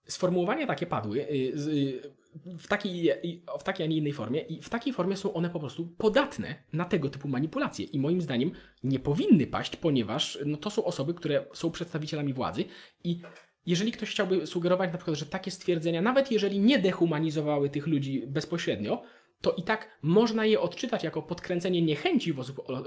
sformułowania 0.08 0.68
takie 0.68 0.86
padły 0.86 1.20
y, 1.20 1.54
y, 1.68 2.18
w 2.60 2.68
takiej, 2.68 3.12
w 3.60 3.64
takiej, 3.64 3.86
a 3.86 3.90
nie 3.90 3.98
innej 3.98 4.14
formie 4.14 4.42
i 4.42 4.62
w 4.62 4.70
takiej 4.70 4.94
formie 4.94 5.18
są 5.18 5.34
one 5.34 5.50
po 5.50 5.60
prostu 5.60 5.88
podatne 5.88 6.56
na 6.74 6.86
tego 6.86 7.10
typu 7.10 7.28
manipulacje 7.28 7.86
i 7.86 8.00
moim 8.00 8.22
zdaniem 8.22 8.52
nie 8.84 9.00
powinny 9.00 9.48
paść, 9.48 9.76
ponieważ 9.76 10.40
no, 10.46 10.58
to 10.58 10.70
są 10.70 10.84
osoby, 10.84 11.14
które 11.14 11.46
są 11.54 11.72
przedstawicielami 11.72 12.34
władzy 12.34 12.66
i 13.04 13.22
jeżeli 13.66 13.92
ktoś 13.92 14.10
chciałby 14.10 14.48
sugerować 14.48 14.92
na 14.92 14.98
przykład, 14.98 15.18
że 15.18 15.26
takie 15.26 15.52
stwierdzenia, 15.52 16.02
nawet 16.02 16.32
jeżeli 16.32 16.60
nie 16.60 16.80
dehumanizowały 16.80 17.70
tych 17.70 17.88
ludzi 17.88 18.24
bezpośrednio, 18.28 19.02
to 19.42 19.52
i 19.52 19.64
tak 19.64 20.00
można 20.02 20.46
je 20.46 20.60
odczytać 20.60 21.04
jako 21.04 21.22
podkręcenie 21.22 21.82
niechęci 21.82 22.34
wo- 22.34 22.44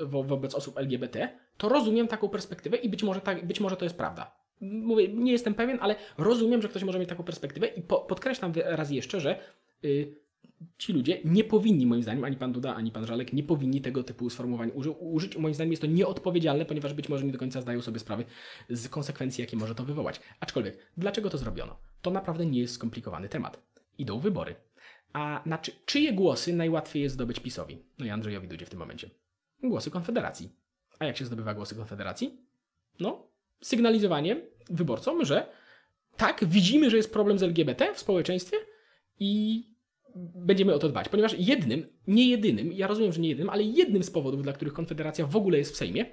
wo- 0.06 0.24
wobec 0.24 0.54
osób 0.54 0.78
LGBT, 0.78 1.38
to 1.56 1.68
rozumiem 1.68 2.08
taką 2.08 2.28
perspektywę 2.28 2.76
i 2.76 2.88
być 2.88 3.02
może, 3.02 3.20
tak, 3.20 3.46
być 3.46 3.60
może 3.60 3.76
to 3.76 3.84
jest 3.84 3.96
prawda. 3.96 4.39
Mówię, 4.60 5.08
nie 5.08 5.32
jestem 5.32 5.54
pewien, 5.54 5.78
ale 5.80 5.96
rozumiem, 6.18 6.62
że 6.62 6.68
ktoś 6.68 6.84
może 6.84 6.98
mieć 6.98 7.08
taką 7.08 7.22
perspektywę 7.22 7.66
i 7.66 7.82
po, 7.82 7.98
podkreślam 7.98 8.52
raz 8.64 8.90
jeszcze, 8.90 9.20
że 9.20 9.38
y, 9.84 10.20
ci 10.78 10.92
ludzie 10.92 11.20
nie 11.24 11.44
powinni, 11.44 11.86
moim 11.86 12.02
zdaniem, 12.02 12.24
ani 12.24 12.36
pan 12.36 12.52
Duda, 12.52 12.74
ani 12.74 12.90
pan 12.90 13.06
Żalek, 13.06 13.32
nie 13.32 13.42
powinni 13.42 13.80
tego 13.80 14.02
typu 14.02 14.30
sformułowań 14.30 14.70
uży, 14.74 14.90
użyć. 14.90 15.36
Moim 15.36 15.54
zdaniem 15.54 15.72
jest 15.72 15.82
to 15.82 15.88
nieodpowiedzialne, 15.88 16.64
ponieważ 16.64 16.94
być 16.94 17.08
może 17.08 17.24
nie 17.24 17.32
do 17.32 17.38
końca 17.38 17.60
zdają 17.60 17.82
sobie 17.82 17.98
sprawy 17.98 18.24
z 18.68 18.88
konsekwencji, 18.88 19.42
jakie 19.42 19.56
może 19.56 19.74
to 19.74 19.84
wywołać. 19.84 20.20
Aczkolwiek, 20.40 20.78
dlaczego 20.96 21.30
to 21.30 21.38
zrobiono? 21.38 21.76
To 22.02 22.10
naprawdę 22.10 22.46
nie 22.46 22.60
jest 22.60 22.74
skomplikowany 22.74 23.28
temat. 23.28 23.62
Idą 23.98 24.18
wybory. 24.18 24.54
A 25.12 25.42
na 25.46 25.58
czy, 25.58 25.72
czyje 25.86 26.12
głosy 26.12 26.52
najłatwiej 26.52 27.02
jest 27.02 27.14
zdobyć 27.14 27.40
PiSowi? 27.40 27.82
No 27.98 28.06
i 28.06 28.10
Andrzejowi 28.10 28.48
Dudzie 28.48 28.66
w 28.66 28.70
tym 28.70 28.78
momencie. 28.78 29.10
Głosy 29.62 29.90
Konfederacji. 29.90 30.52
A 30.98 31.04
jak 31.04 31.16
się 31.16 31.24
zdobywa 31.24 31.54
głosy 31.54 31.74
Konfederacji? 31.74 32.40
No, 33.00 33.29
sygnalizowanie 33.60 34.36
wyborcom, 34.70 35.24
że 35.24 35.46
tak, 36.16 36.44
widzimy, 36.44 36.90
że 36.90 36.96
jest 36.96 37.12
problem 37.12 37.38
z 37.38 37.42
LGBT 37.42 37.94
w 37.94 37.98
społeczeństwie 37.98 38.56
i 39.18 39.64
będziemy 40.34 40.74
o 40.74 40.78
to 40.78 40.88
dbać. 40.88 41.08
Ponieważ 41.08 41.34
jednym, 41.38 41.86
nie 42.06 42.28
jedynym, 42.28 42.72
ja 42.72 42.86
rozumiem, 42.86 43.12
że 43.12 43.20
nie 43.20 43.28
jedynym, 43.28 43.50
ale 43.50 43.62
jednym 43.62 44.02
z 44.02 44.10
powodów, 44.10 44.42
dla 44.42 44.52
których 44.52 44.74
Konfederacja 44.74 45.26
w 45.26 45.36
ogóle 45.36 45.58
jest 45.58 45.72
w 45.72 45.76
Sejmie, 45.76 46.06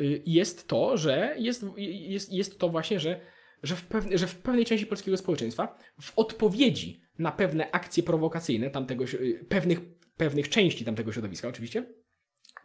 y, 0.00 0.22
jest 0.26 0.68
to, 0.68 0.96
że 0.96 1.34
jest, 1.38 1.64
jest, 1.76 2.32
jest 2.32 2.58
to 2.58 2.68
właśnie, 2.68 3.00
że, 3.00 3.20
że, 3.62 3.76
w 3.76 3.86
pewne, 3.86 4.18
że 4.18 4.26
w 4.26 4.38
pewnej 4.38 4.64
części 4.64 4.86
polskiego 4.86 5.16
społeczeństwa 5.16 5.78
w 6.00 6.12
odpowiedzi 6.18 7.00
na 7.18 7.32
pewne 7.32 7.70
akcje 7.70 8.02
prowokacyjne 8.02 8.70
tamtego, 8.70 9.06
si- 9.06 9.44
pewnych, 9.48 9.80
pewnych 10.16 10.48
części 10.48 10.84
tamtego 10.84 11.12
środowiska 11.12 11.48
oczywiście, 11.48 11.86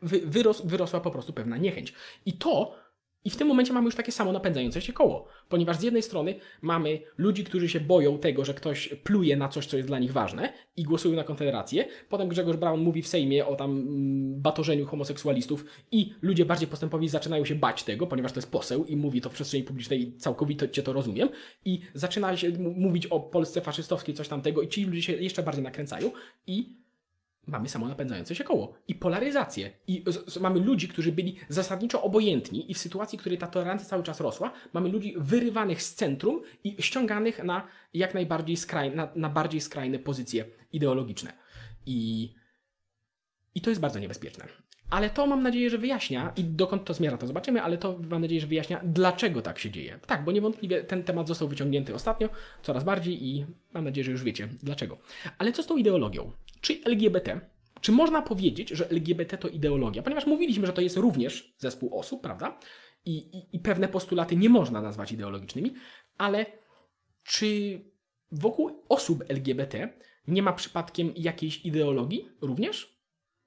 wy, 0.02 0.20
wyros, 0.26 0.66
wyrosła 0.66 1.00
po 1.00 1.12
prostu 1.12 1.34
pewna 1.34 1.58
niechęć. 1.58 1.94
I 2.26 2.34
to, 2.34 2.76
i 3.26 3.30
w 3.30 3.36
tym 3.36 3.48
momencie 3.48 3.74
mamy 3.74 3.86
już 3.86 3.96
takie 3.96 4.12
samo 4.12 4.32
napędzające 4.32 4.82
się 4.82 4.94
koło, 4.94 5.28
ponieważ 5.50 5.78
z 5.78 5.84
jednej 5.84 6.04
strony 6.04 6.36
mamy 6.62 7.00
ludzi, 7.18 7.44
którzy 7.44 7.70
się 7.70 7.80
boją 7.80 8.18
tego, 8.18 8.46
że 8.46 8.54
ktoś 8.54 8.90
pluje 9.04 9.38
na 9.38 9.50
coś, 9.50 9.66
co 9.66 9.78
jest 9.78 9.90
dla 9.90 10.00
nich 10.00 10.14
ważne 10.14 10.54
i 10.78 10.84
głosują 10.84 11.16
na 11.16 11.24
Konfederację. 11.24 11.86
Potem 12.10 12.28
Grzegorz 12.28 12.58
Braun 12.58 12.80
mówi 12.80 13.02
w 13.02 13.08
Sejmie 13.08 13.46
o 13.46 13.56
tam 13.56 13.72
mm, 13.72 14.42
batorzeniu 14.42 14.86
homoseksualistów 14.86 15.66
i 15.92 16.14
ludzie 16.22 16.46
bardziej 16.46 16.68
postępowi 16.68 17.10
zaczynają 17.10 17.46
się 17.46 17.56
bać 17.56 17.84
tego, 17.84 18.08
ponieważ 18.08 18.32
to 18.32 18.38
jest 18.38 18.52
poseł 18.52 18.86
i 18.86 18.98
mówi 18.98 19.22
to 19.22 19.30
w 19.30 19.34
przestrzeni 19.34 19.64
publicznej 19.64 20.02
i 20.02 20.18
całkowicie 20.18 20.84
to 20.84 20.94
rozumiem 20.94 21.30
i 21.66 21.80
zaczyna 21.94 22.38
się 22.38 22.52
mówić 22.60 23.08
o 23.08 23.20
Polsce 23.20 23.62
faszystowskiej, 23.62 24.16
coś 24.16 24.28
tamtego 24.28 24.62
i 24.62 24.68
ci 24.68 24.86
ludzie 24.86 25.02
się 25.02 25.14
jeszcze 25.14 25.44
bardziej 25.44 25.64
nakręcają 25.64 26.12
i 26.48 26.85
mamy 27.48 27.70
samo 27.70 27.88
napędzające 27.88 28.36
się 28.36 28.44
koło 28.44 28.74
i 28.88 28.96
polaryzację. 28.96 29.72
I 29.88 30.04
z, 30.08 30.34
z, 30.34 30.38
mamy 30.38 30.60
ludzi, 30.60 30.88
którzy 30.88 31.12
byli 31.12 31.36
zasadniczo 31.50 32.04
obojętni 32.04 32.72
i 32.72 32.74
w 32.74 32.78
sytuacji, 32.78 33.18
w 33.18 33.22
której 33.22 33.38
ta 33.38 33.48
tolerancja 33.48 33.88
cały 33.88 34.04
czas 34.04 34.20
rosła, 34.20 34.52
mamy 34.74 34.90
ludzi 34.90 35.14
wyrywanych 35.18 35.82
z 35.82 35.96
centrum 35.96 36.42
i 36.64 36.76
ściąganych 36.80 37.44
na 37.44 37.68
jak 37.94 38.14
najbardziej 38.14 38.58
skrajne, 38.58 38.96
na, 38.96 39.10
na 39.16 39.30
bardziej 39.30 39.62
skrajne 39.62 40.00
pozycje 40.00 40.46
ideologiczne. 40.74 41.34
I, 41.86 42.34
I 43.56 43.62
to 43.62 43.70
jest 43.70 43.82
bardzo 43.82 44.00
niebezpieczne. 44.00 44.48
Ale 44.90 45.10
to 45.10 45.28
mam 45.28 45.44
nadzieję, 45.44 45.70
że 45.70 45.78
wyjaśnia 45.78 46.34
i 46.36 46.44
dokąd 46.44 46.86
to 46.86 46.94
zmierza, 46.94 47.18
to 47.18 47.28
zobaczymy, 47.28 47.62
ale 47.62 47.78
to 47.78 48.00
mam 48.10 48.22
nadzieję, 48.22 48.42
że 48.42 48.48
wyjaśnia, 48.48 48.82
dlaczego 48.84 49.42
tak 49.42 49.60
się 49.60 49.72
dzieje. 49.72 50.00
Tak, 50.08 50.24
bo 50.24 50.32
niewątpliwie 50.32 50.84
ten 50.84 51.04
temat 51.04 51.28
został 51.28 51.48
wyciągnięty 51.48 51.96
ostatnio, 51.96 52.30
coraz 52.64 52.84
bardziej 52.84 53.26
i 53.28 53.46
mam 53.74 53.84
nadzieję, 53.84 54.06
że 54.06 54.12
już 54.12 54.24
wiecie 54.24 54.48
dlaczego. 54.64 54.98
Ale 55.38 55.52
co 55.52 55.64
z 55.64 55.68
tą 55.68 55.78
ideologią? 55.78 56.32
Czy 56.66 56.82
LGBT, 56.86 57.40
czy 57.82 57.92
można 57.92 58.22
powiedzieć, 58.22 58.70
że 58.70 58.90
LGBT 58.90 59.38
to 59.38 59.48
ideologia? 59.48 60.04
Ponieważ 60.04 60.26
mówiliśmy, 60.26 60.68
że 60.68 60.74
to 60.74 60.82
jest 60.82 60.98
również 60.98 61.56
zespół 61.58 62.00
osób, 62.00 62.22
prawda? 62.22 62.60
I, 63.06 63.18
i, 63.18 63.56
i 63.56 63.60
pewne 63.60 63.88
postulaty 63.88 64.36
nie 64.36 64.50
można 64.50 64.82
nazwać 64.82 65.12
ideologicznymi, 65.12 65.74
ale 66.18 66.46
czy 67.24 67.80
wokół 68.32 68.84
osób 68.90 69.24
LGBT 69.28 69.94
nie 70.28 70.44
ma 70.44 70.54
przypadkiem 70.54 71.14
jakiejś 71.16 71.66
ideologii 71.66 72.30
również? 72.42 73.00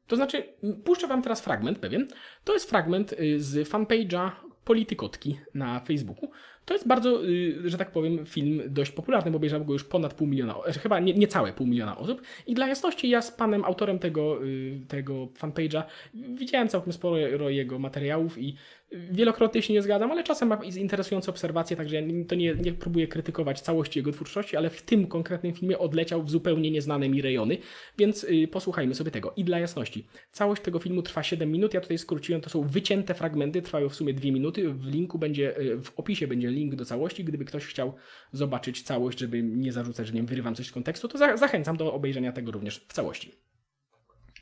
To 0.07 0.17
znaczy, 0.17 0.55
puszczę 0.85 1.07
wam 1.07 1.23
teraz 1.23 1.41
fragment 1.41 1.79
pewien. 1.79 2.09
To 2.45 2.55
jest 2.55 2.69
fragment 2.71 3.13
y, 3.13 3.43
z 3.43 3.69
fanpage'a 3.69 4.31
Politykotki 4.65 5.39
na 5.55 5.81
Facebooku. 5.81 6.31
To 6.69 6.75
jest 6.75 6.87
bardzo, 6.87 7.25
y, 7.25 7.71
że 7.71 7.79
tak 7.79 7.91
powiem, 7.91 8.27
film 8.27 8.63
dość 8.67 8.91
popularny, 8.91 9.31
bo 9.31 9.37
obejrzało 9.37 9.65
go 9.65 9.73
już 9.73 9.85
ponad 9.85 10.15
pół 10.15 10.27
miliona, 10.27 10.55
znaczy 10.65 10.79
chyba 10.79 11.01
nie, 11.01 11.15
niecałe 11.15 11.53
pół 11.53 11.67
miliona 11.67 11.99
osób. 11.99 12.23
I 12.47 12.55
dla 12.55 12.69
jasności, 12.69 13.09
ja 13.09 13.23
z 13.23 13.31
panem 13.31 13.65
autorem 13.65 13.99
tego, 13.99 14.45
y, 14.45 14.81
tego 14.89 15.27
fanpage'a 15.27 15.83
widziałem 16.15 16.69
całkiem 16.69 16.93
sporo 16.93 17.51
jego 17.51 17.79
materiałów 17.79 18.39
i 18.39 18.57
wielokrotnie 18.93 19.63
się 19.63 19.73
nie 19.73 19.83
zgadzam, 19.83 20.11
ale 20.11 20.25
czasem 20.25 20.49
ma 20.49 20.61
interesujące 20.77 21.31
obserwacje, 21.31 21.77
także 21.77 22.03
to 22.29 22.35
nie, 22.35 22.55
nie 22.55 22.73
próbuję 22.73 23.09
krytykować 23.09 23.61
całości 23.61 23.99
jego 23.99 24.13
twórczości, 24.13 24.57
ale 24.57 24.71
w 24.71 24.83
tym 24.83 25.07
konkretnym 25.07 25.55
filmie 25.55 25.79
odleciał 25.79 26.23
w 26.23 26.31
zupełnie 26.31 26.71
nieznane 26.71 27.09
mi 27.09 27.23
rejony, 27.23 27.59
więc 27.99 28.25
y, 28.25 28.49
posłuchajmy 28.51 28.95
sobie 28.95 29.11
tego. 29.11 29.33
I 29.37 29.45
dla 29.45 29.59
jasności, 29.59 30.07
całość 30.33 30.63
tego 30.63 30.79
filmu 30.79 31.03
trwa 31.03 31.23
7 31.23 31.53
minut, 31.53 31.75
ja 31.75 31.81
tutaj 31.81 31.99
skróciłem, 31.99 32.41
to 32.41 32.51
są 32.51 32.63
wycięte 32.63 33.15
fragmenty, 33.15 33.63
trwają 33.63 33.89
w 33.89 33.95
sumie 33.95 34.15
2 34.15 34.33
minuty, 34.33 34.69
w 34.69 34.87
linku 34.87 35.19
będzie, 35.19 35.59
y, 35.61 35.83
w 35.83 35.93
opisie 35.99 36.27
będzie 36.27 36.51
link 36.51 36.75
do 36.75 36.85
całości, 36.85 37.25
gdyby 37.25 37.45
ktoś 37.45 37.67
chciał 37.67 37.95
zobaczyć 38.33 38.83
całość, 38.83 39.19
żeby 39.19 39.43
nie 39.43 39.73
zarzucać, 39.73 40.07
że 40.07 40.13
nie 40.13 40.23
wyrywam 40.23 40.55
coś 40.55 40.67
z 40.67 40.73
kontekstu, 40.73 41.09
to 41.09 41.19
za 41.19 41.37
zachęcam 41.37 41.77
do 41.77 41.93
obejrzenia 41.93 42.33
tego 42.33 42.53
również 42.53 42.85
w 42.89 42.93
całości. 42.93 43.48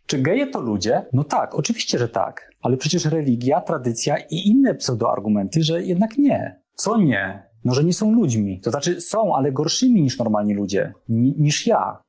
Czy 0.06 0.18
geje 0.18 0.46
to 0.46 0.60
ludzie? 0.60 1.06
No 1.12 1.24
tak, 1.24 1.54
oczywiście, 1.54 1.98
że 1.98 2.08
tak. 2.08 2.50
Ale 2.62 2.76
przecież 2.76 3.04
religia, 3.04 3.60
tradycja 3.60 4.16
i 4.30 4.48
inne 4.48 4.74
pseudoargumenty, 4.74 5.62
że 5.62 5.82
jednak 5.82 6.18
nie. 6.18 6.60
Co 6.74 6.96
nie? 6.96 7.42
No, 7.64 7.74
że 7.74 7.84
nie 7.84 7.94
są 7.94 8.12
ludźmi. 8.12 8.60
To 8.60 8.70
znaczy 8.70 9.00
są, 9.00 9.36
ale 9.36 9.52
gorszymi 9.52 10.02
niż 10.02 10.18
normalni 10.18 10.54
ludzie. 10.54 10.92
Ni- 11.08 11.34
niż 11.38 11.66
ja. 11.66 12.02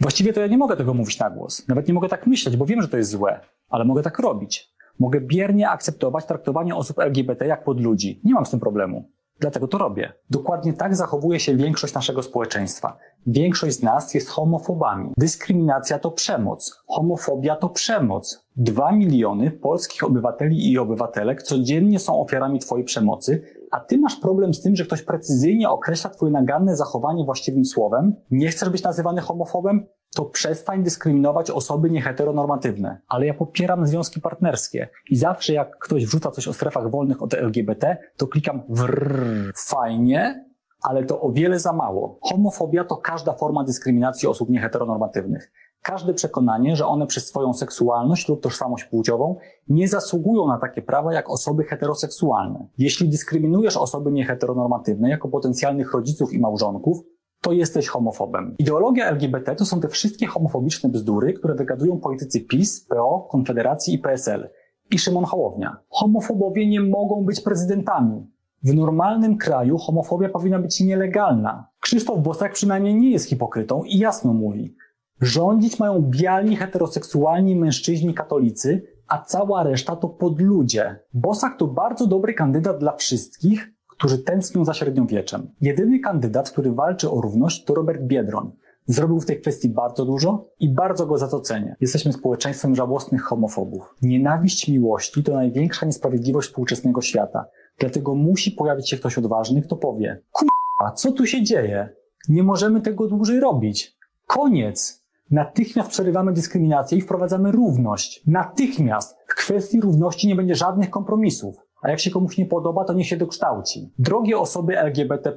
Właściwie 0.00 0.32
to 0.32 0.40
ja 0.40 0.46
nie 0.46 0.58
mogę 0.58 0.76
tego 0.76 0.94
mówić 0.94 1.18
na 1.18 1.30
głos. 1.30 1.68
Nawet 1.68 1.88
nie 1.88 1.94
mogę 1.94 2.08
tak 2.08 2.26
myśleć, 2.26 2.56
bo 2.56 2.66
wiem, 2.66 2.82
że 2.82 2.88
to 2.88 2.96
jest 2.96 3.10
złe. 3.10 3.40
Ale 3.68 3.84
mogę 3.84 4.02
tak 4.02 4.18
robić. 4.18 4.74
Mogę 4.98 5.20
biernie 5.20 5.70
akceptować 5.70 6.26
traktowanie 6.26 6.74
osób 6.74 6.98
LGBT 6.98 7.46
jak 7.46 7.64
pod 7.64 7.80
ludzi. 7.80 8.20
Nie 8.24 8.34
mam 8.34 8.46
z 8.46 8.50
tym 8.50 8.60
problemu. 8.60 9.10
Dlatego 9.40 9.68
to 9.68 9.78
robię. 9.78 10.12
Dokładnie 10.30 10.72
tak 10.72 10.96
zachowuje 10.96 11.40
się 11.40 11.56
większość 11.56 11.94
naszego 11.94 12.22
społeczeństwa. 12.22 12.98
Większość 13.26 13.76
z 13.76 13.82
nas 13.82 14.14
jest 14.14 14.28
homofobami. 14.28 15.12
Dyskryminacja 15.16 15.98
to 15.98 16.10
przemoc. 16.10 16.82
Homofobia 16.88 17.56
to 17.56 17.68
przemoc. 17.68 18.46
Dwa 18.56 18.92
miliony 18.92 19.50
polskich 19.50 20.04
obywateli 20.04 20.72
i 20.72 20.78
obywatelek 20.78 21.42
codziennie 21.42 21.98
są 21.98 22.20
ofiarami 22.20 22.58
twojej 22.58 22.84
przemocy, 22.84 23.42
a 23.70 23.80
ty 23.80 23.98
masz 23.98 24.16
problem 24.16 24.54
z 24.54 24.60
tym, 24.62 24.76
że 24.76 24.84
ktoś 24.84 25.02
precyzyjnie 25.02 25.70
określa 25.70 26.10
twoje 26.10 26.32
naganne 26.32 26.76
zachowanie 26.76 27.24
właściwym 27.24 27.64
słowem? 27.64 28.14
Nie 28.30 28.48
chcesz 28.48 28.68
być 28.68 28.82
nazywany 28.82 29.20
homofobem? 29.20 29.86
To 30.14 30.24
przestań 30.24 30.82
dyskryminować 30.82 31.50
osoby 31.50 31.90
nieheteronormatywne. 31.90 33.00
Ale 33.08 33.26
ja 33.26 33.34
popieram 33.34 33.86
związki 33.86 34.20
partnerskie 34.20 34.88
i 35.10 35.16
zawsze 35.16 35.52
jak 35.52 35.78
ktoś 35.78 36.06
wrzuca 36.06 36.30
coś 36.30 36.48
o 36.48 36.52
strefach 36.52 36.90
wolnych 36.90 37.22
od 37.22 37.34
LGBT, 37.34 37.96
to 38.16 38.26
klikam 38.26 38.62
wrrr, 38.68 39.52
fajnie, 39.56 40.48
ale 40.82 41.04
to 41.04 41.20
o 41.20 41.32
wiele 41.32 41.58
za 41.58 41.72
mało. 41.72 42.18
Homofobia 42.22 42.84
to 42.84 42.96
każda 42.96 43.32
forma 43.32 43.64
dyskryminacji 43.64 44.28
osób 44.28 44.50
nieheteronormatywnych. 44.50 45.52
Każde 45.82 46.14
przekonanie, 46.14 46.76
że 46.76 46.86
one 46.86 47.06
przez 47.06 47.26
swoją 47.26 47.54
seksualność 47.54 48.28
lub 48.28 48.42
tożsamość 48.42 48.84
płciową 48.84 49.36
nie 49.68 49.88
zasługują 49.88 50.46
na 50.46 50.58
takie 50.58 50.82
prawa 50.82 51.14
jak 51.14 51.30
osoby 51.30 51.64
heteroseksualne. 51.64 52.66
Jeśli 52.78 53.08
dyskryminujesz 53.08 53.76
osoby 53.76 54.12
nieheteronormatywne 54.12 55.10
jako 55.10 55.28
potencjalnych 55.28 55.92
rodziców 55.92 56.32
i 56.32 56.38
małżonków, 56.38 56.98
to 57.40 57.52
jesteś 57.52 57.88
homofobem. 57.88 58.54
Ideologia 58.58 59.06
LGBT 59.06 59.54
to 59.54 59.64
są 59.64 59.80
te 59.80 59.88
wszystkie 59.88 60.26
homofobiczne 60.26 60.90
bzdury, 60.90 61.32
które 61.32 61.54
wygadują 61.54 62.00
politycy 62.00 62.40
PiS, 62.40 62.86
PO, 62.86 63.28
Konfederacji 63.30 63.94
i 63.94 63.98
PSL. 63.98 64.50
I 64.90 64.98
Szymon 64.98 65.24
Hołownia. 65.24 65.76
Homofobowie 65.88 66.68
nie 66.68 66.80
mogą 66.80 67.24
być 67.24 67.40
prezydentami. 67.40 68.26
W 68.62 68.74
normalnym 68.74 69.38
kraju 69.38 69.78
homofobia 69.78 70.28
powinna 70.28 70.58
być 70.58 70.80
nielegalna. 70.80 71.68
Krzysztof 71.80 72.22
Bosak 72.22 72.52
przynajmniej 72.52 72.94
nie 72.94 73.10
jest 73.10 73.28
hipokrytą 73.28 73.82
i 73.84 73.98
jasno 73.98 74.32
mówi. 74.32 74.76
Rządzić 75.20 75.78
mają 75.78 76.02
biali, 76.02 76.56
heteroseksualni 76.56 77.56
mężczyźni 77.56 78.14
katolicy, 78.14 78.82
a 79.08 79.18
cała 79.18 79.62
reszta 79.62 79.96
to 79.96 80.08
podludzie. 80.08 81.00
Bosak 81.14 81.58
to 81.58 81.66
bardzo 81.66 82.06
dobry 82.06 82.34
kandydat 82.34 82.78
dla 82.78 82.92
wszystkich, 82.92 83.77
którzy 83.98 84.18
tęsknią 84.18 84.64
za 84.64 84.74
średniowieczem. 84.74 85.50
Jedyny 85.60 86.00
kandydat, 86.00 86.50
który 86.50 86.72
walczy 86.72 87.10
o 87.10 87.20
równość, 87.20 87.64
to 87.64 87.74
Robert 87.74 88.02
Biedroń. 88.02 88.52
Zrobił 88.86 89.20
w 89.20 89.26
tej 89.26 89.40
kwestii 89.40 89.68
bardzo 89.68 90.04
dużo 90.04 90.48
i 90.60 90.68
bardzo 90.68 91.06
go 91.06 91.18
za 91.18 91.28
to 91.28 91.40
cenię. 91.40 91.76
Jesteśmy 91.80 92.12
społeczeństwem 92.12 92.74
żałosnych 92.74 93.22
homofobów. 93.22 93.94
Nienawiść 94.02 94.68
miłości 94.68 95.22
to 95.22 95.34
największa 95.34 95.86
niesprawiedliwość 95.86 96.48
współczesnego 96.48 97.02
świata. 97.02 97.44
Dlatego 97.78 98.14
musi 98.14 98.50
pojawić 98.50 98.90
się 98.90 98.96
ktoś 98.96 99.18
odważny, 99.18 99.62
kto 99.62 99.76
powie: 99.76 100.22
Kurwa, 100.32 100.92
co 100.94 101.12
tu 101.12 101.26
się 101.26 101.42
dzieje? 101.42 101.88
Nie 102.28 102.42
możemy 102.42 102.80
tego 102.80 103.08
dłużej 103.08 103.40
robić. 103.40 103.96
Koniec! 104.26 105.04
Natychmiast 105.30 105.90
przerywamy 105.90 106.32
dyskryminację 106.32 106.98
i 106.98 107.00
wprowadzamy 107.00 107.52
równość. 107.52 108.22
Natychmiast! 108.26 109.16
W 109.26 109.34
kwestii 109.34 109.80
równości 109.80 110.28
nie 110.28 110.36
będzie 110.36 110.54
żadnych 110.54 110.90
kompromisów. 110.90 111.67
A 111.82 111.90
jak 111.90 112.00
się 112.00 112.10
komuś 112.10 112.38
nie 112.38 112.46
podoba, 112.46 112.84
to 112.84 112.92
niech 112.92 113.06
się 113.06 113.16
dokształci. 113.16 113.92
Drogie 113.98 114.38
osoby 114.38 114.78
LGBT+, 114.78 115.36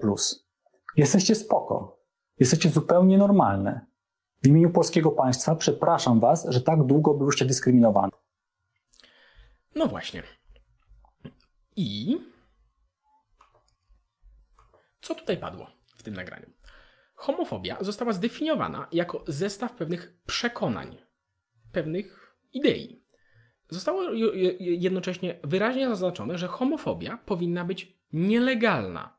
jesteście 0.98 1.36
spoko. 1.36 2.02
Jesteście 2.40 2.70
zupełnie 2.70 3.18
normalne. 3.18 3.86
W 4.44 4.48
imieniu 4.48 4.70
polskiego 4.70 5.12
państwa 5.12 5.56
przepraszam 5.56 6.20
was, 6.20 6.46
że 6.50 6.62
tak 6.62 6.84
długo 6.84 7.14
byłyście 7.14 7.46
dyskryminowani. 7.46 8.12
No 9.76 9.88
właśnie. 9.88 10.24
I 11.76 12.18
co 15.02 15.16
tutaj 15.16 15.38
padło 15.38 15.68
w 15.96 16.04
tym 16.04 16.14
nagraniu? 16.14 16.50
Homofobia 17.16 17.78
została 17.82 18.14
zdefiniowana 18.14 18.88
jako 18.92 19.24
zestaw 19.28 19.76
pewnych 19.76 20.18
przekonań, 20.26 20.98
pewnych 21.72 22.36
idei. 22.54 23.04
Zostało 23.72 24.04
jednocześnie 24.60 25.40
wyraźnie 25.44 25.88
zaznaczone, 25.88 26.38
że 26.38 26.48
homofobia 26.48 27.18
powinna 27.18 27.66
być 27.66 27.98
nielegalna, 28.14 29.18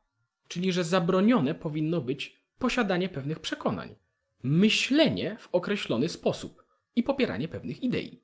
czyli 0.49 0.73
że 0.73 0.85
zabronione 0.85 1.55
powinno 1.55 2.01
być 2.01 2.43
posiadanie 2.59 3.09
pewnych 3.09 3.39
przekonań, 3.41 3.95
myślenie 4.43 5.37
w 5.41 5.49
określony 5.53 6.09
sposób 6.09 6.65
i 6.97 7.03
popieranie 7.03 7.49
pewnych 7.49 7.83
idei. 7.83 8.23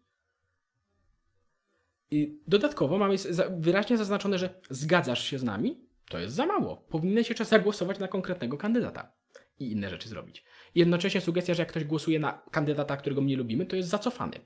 I 2.10 2.40
dodatkowo 2.46 2.98
mamy 2.98 3.16
wyraźnie 3.58 3.96
zaznaczone, 3.96 4.38
że 4.38 4.60
zgadzasz 4.70 5.24
się 5.24 5.38
z 5.38 5.44
nami, 5.44 5.80
to 6.08 6.18
jest 6.18 6.34
za 6.34 6.46
mało. 6.46 6.86
Się 7.22 7.34
czas 7.34 7.48
zagłosować 7.48 7.98
na 7.98 8.08
konkretnego 8.08 8.56
kandydata 8.56 9.12
i 9.58 9.72
inne 9.72 9.90
rzeczy 9.90 10.08
zrobić. 10.08 10.44
Jednocześnie 10.74 11.20
sugestia, 11.20 11.54
że 11.54 11.62
jak 11.62 11.68
ktoś 11.68 11.84
głosuje 11.84 12.18
na 12.18 12.42
kandydata, 12.50 12.96
którego 12.96 13.22
nie 13.22 13.36
lubimy, 13.36 13.66
to 13.66 13.76
jest 13.76 13.88
zacofany. 13.88 14.40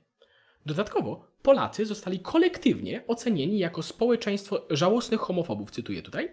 Dodatkowo 0.65 1.27
Polacy 1.41 1.85
zostali 1.85 2.19
kolektywnie 2.19 3.07
ocenieni 3.07 3.59
jako 3.59 3.83
społeczeństwo 3.83 4.67
żałosnych 4.69 5.19
homofobów, 5.19 5.71
cytuję 5.71 6.01
tutaj, 6.01 6.31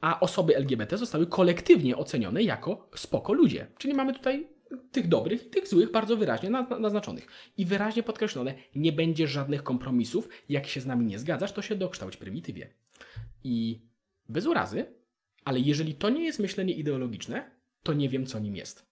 a 0.00 0.20
osoby 0.20 0.56
LGBT 0.56 0.98
zostały 0.98 1.26
kolektywnie 1.26 1.96
ocenione 1.96 2.42
jako 2.42 2.90
spoko 2.94 3.32
ludzie. 3.32 3.66
Czyli 3.78 3.94
mamy 3.94 4.14
tutaj 4.14 4.48
tych 4.92 5.08
dobrych 5.08 5.46
i 5.46 5.50
tych 5.50 5.68
złych 5.68 5.90
bardzo 5.90 6.16
wyraźnie 6.16 6.50
naznaczonych. 6.80 7.26
I 7.56 7.66
wyraźnie 7.66 8.02
podkreślone, 8.02 8.54
nie 8.74 8.92
będzie 8.92 9.28
żadnych 9.28 9.62
kompromisów. 9.62 10.28
Jak 10.48 10.66
się 10.66 10.80
z 10.80 10.86
nami 10.86 11.06
nie 11.06 11.18
zgadzasz, 11.18 11.52
to 11.52 11.62
się 11.62 11.76
dokształć 11.76 12.16
prymitywie. 12.16 12.74
I 13.44 13.82
bez 14.28 14.46
urazy, 14.46 14.94
ale 15.44 15.60
jeżeli 15.60 15.94
to 15.94 16.10
nie 16.10 16.24
jest 16.24 16.38
myślenie 16.38 16.74
ideologiczne, 16.74 17.50
to 17.82 17.92
nie 17.92 18.08
wiem, 18.08 18.26
co 18.26 18.38
nim 18.38 18.56
jest. 18.56 18.86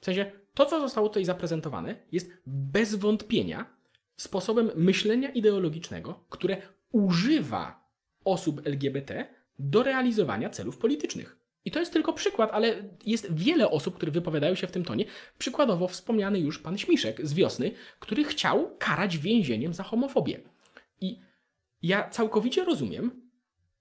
W 0.00 0.04
sensie, 0.04 0.32
to, 0.54 0.66
co 0.66 0.80
zostało 0.80 1.08
tutaj 1.08 1.24
zaprezentowane, 1.24 1.96
jest 2.12 2.32
bez 2.46 2.94
wątpienia 2.94 3.75
sposobem 4.16 4.70
myślenia 4.74 5.30
ideologicznego, 5.30 6.24
które 6.28 6.56
używa 6.92 7.88
osób 8.24 8.66
LGBT 8.66 9.26
do 9.58 9.82
realizowania 9.82 10.50
celów 10.50 10.78
politycznych. 10.78 11.36
I 11.64 11.70
to 11.70 11.80
jest 11.80 11.92
tylko 11.92 12.12
przykład, 12.12 12.50
ale 12.52 12.74
jest 13.06 13.34
wiele 13.34 13.70
osób, 13.70 13.96
które 13.96 14.12
wypowiadają 14.12 14.54
się 14.54 14.66
w 14.66 14.70
tym 14.70 14.84
tonie. 14.84 15.04
Przykładowo 15.38 15.88
wspomniany 15.88 16.40
już 16.40 16.58
pan 16.58 16.78
Śmiszek 16.78 17.26
z 17.26 17.34
wiosny, 17.34 17.70
który 18.00 18.24
chciał 18.24 18.76
karać 18.78 19.18
więzieniem 19.18 19.74
za 19.74 19.82
homofobię. 19.82 20.40
I 21.00 21.20
ja 21.82 22.08
całkowicie 22.08 22.64
rozumiem, 22.64 23.30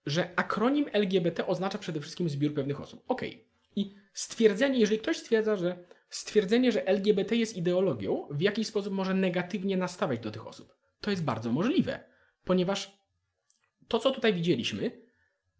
że 0.05 0.29
akronim 0.35 0.85
LGBT 0.93 1.47
oznacza 1.47 1.77
przede 1.77 1.99
wszystkim 1.99 2.29
zbiór 2.29 2.53
pewnych 2.53 2.81
osób. 2.81 3.03
Okej. 3.07 3.29
Okay. 3.29 3.45
I 3.75 3.95
stwierdzenie, 4.13 4.79
jeżeli 4.79 4.99
ktoś 4.99 5.17
stwierdza, 5.17 5.55
że 5.55 5.77
stwierdzenie, 6.15 6.71
że 6.71 6.87
LGBT 6.87 7.35
jest 7.35 7.57
ideologią, 7.57 8.27
w 8.31 8.41
jakiś 8.41 8.67
sposób 8.67 8.93
może 8.93 9.13
negatywnie 9.13 9.77
nastawiać 9.77 10.19
do 10.19 10.31
tych 10.31 10.47
osób. 10.47 10.75
To 11.01 11.11
jest 11.11 11.23
bardzo 11.23 11.51
możliwe, 11.51 11.99
ponieważ 12.43 12.97
to, 13.87 13.99
co 13.99 14.11
tutaj 14.11 14.33
widzieliśmy, 14.33 14.91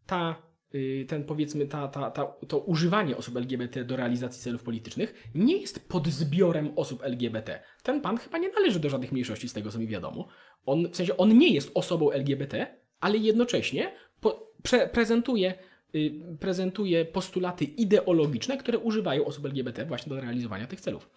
ta, 0.06 0.41
y, 0.76 1.06
ten 1.10 1.24
powiedzmy, 1.24 1.68
ta, 1.68 1.88
ta, 1.88 2.12
ta, 2.12 2.26
to 2.26 2.60
używanie 2.60 3.18
osób 3.18 3.38
LGBT 3.38 3.84
do 3.84 3.96
realizacji 3.96 4.41
celów 4.41 4.63
politycznych 4.63 5.30
nie 5.36 5.58
jest 5.58 5.89
pod 5.89 6.08
zbiorem 6.08 6.74
osób 6.76 7.04
LGBT. 7.04 7.63
Ten 7.84 8.02
pan 8.02 8.18
chyba 8.18 8.38
nie 8.38 8.50
należy 8.50 8.80
do 8.80 8.89
żadnych 8.89 9.12
mniejszości, 9.12 9.50
z 9.50 9.54
tego 9.54 9.72
co 9.72 9.80
mi 9.80 9.88
wiadomo. 9.88 10.28
On, 10.65 10.91
w 10.91 10.96
sensie, 10.96 11.18
on 11.18 11.38
nie 11.38 11.54
jest 11.54 11.72
osobą 11.74 12.12
LGBT, 12.12 12.78
ale 13.00 13.18
jednocześnie 13.18 13.91
po, 14.22 14.54
pre, 14.63 14.88
prezentuje 14.88 15.54
prezentuje 16.39 17.05
postulaty 17.05 17.65
ideologiczne, 17.65 18.58
które 18.58 18.77
używają 18.77 19.25
osób 19.25 19.45
LGBT 19.45 19.86
właśnie 19.86 20.10
do 20.10 20.21
realizowania 20.21 20.67
tych 20.67 20.81
celów. 20.81 21.10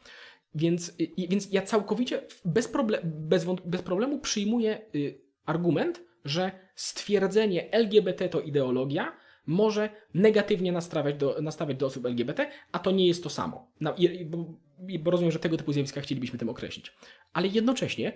Więc, 0.54 0.88
y, 1.00 1.28
więc 1.28 1.52
ja 1.52 1.62
całkowicie 1.62 2.22
bez, 2.44 2.68
proble 2.68 3.00
bez, 3.04 3.46
bez 3.64 3.82
problemu 3.82 4.18
przyjmuję 4.18 4.80
y, 4.94 5.14
argument, 5.44 6.02
że 6.24 6.50
stwierdzenie 6.74 7.72
LGBT 7.72 8.28
to 8.28 8.40
ideologia 8.40 9.12
może 9.46 9.90
negatywnie 10.14 10.72
nastawiać 10.72 11.16
do, 11.16 11.36
nastawiać 11.42 11.76
do 11.76 11.86
osób 11.86 12.06
LGBT, 12.06 12.50
a 12.72 12.78
to 12.78 12.90
nie 12.90 13.06
jest 13.06 13.22
to 13.22 13.30
samo. 13.30 13.70
No, 13.80 13.94
bo, 14.26 14.54
bo 15.00 15.10
rozumiem, 15.10 15.32
że 15.32 15.38
tego 15.38 15.56
typu 15.56 15.72
zjawiska 15.72 16.00
chcielibyśmy 16.00 16.38
tym 16.38 16.48
określić. 16.48 16.92
Ale 17.32 17.48
jednocześnie 17.48 18.12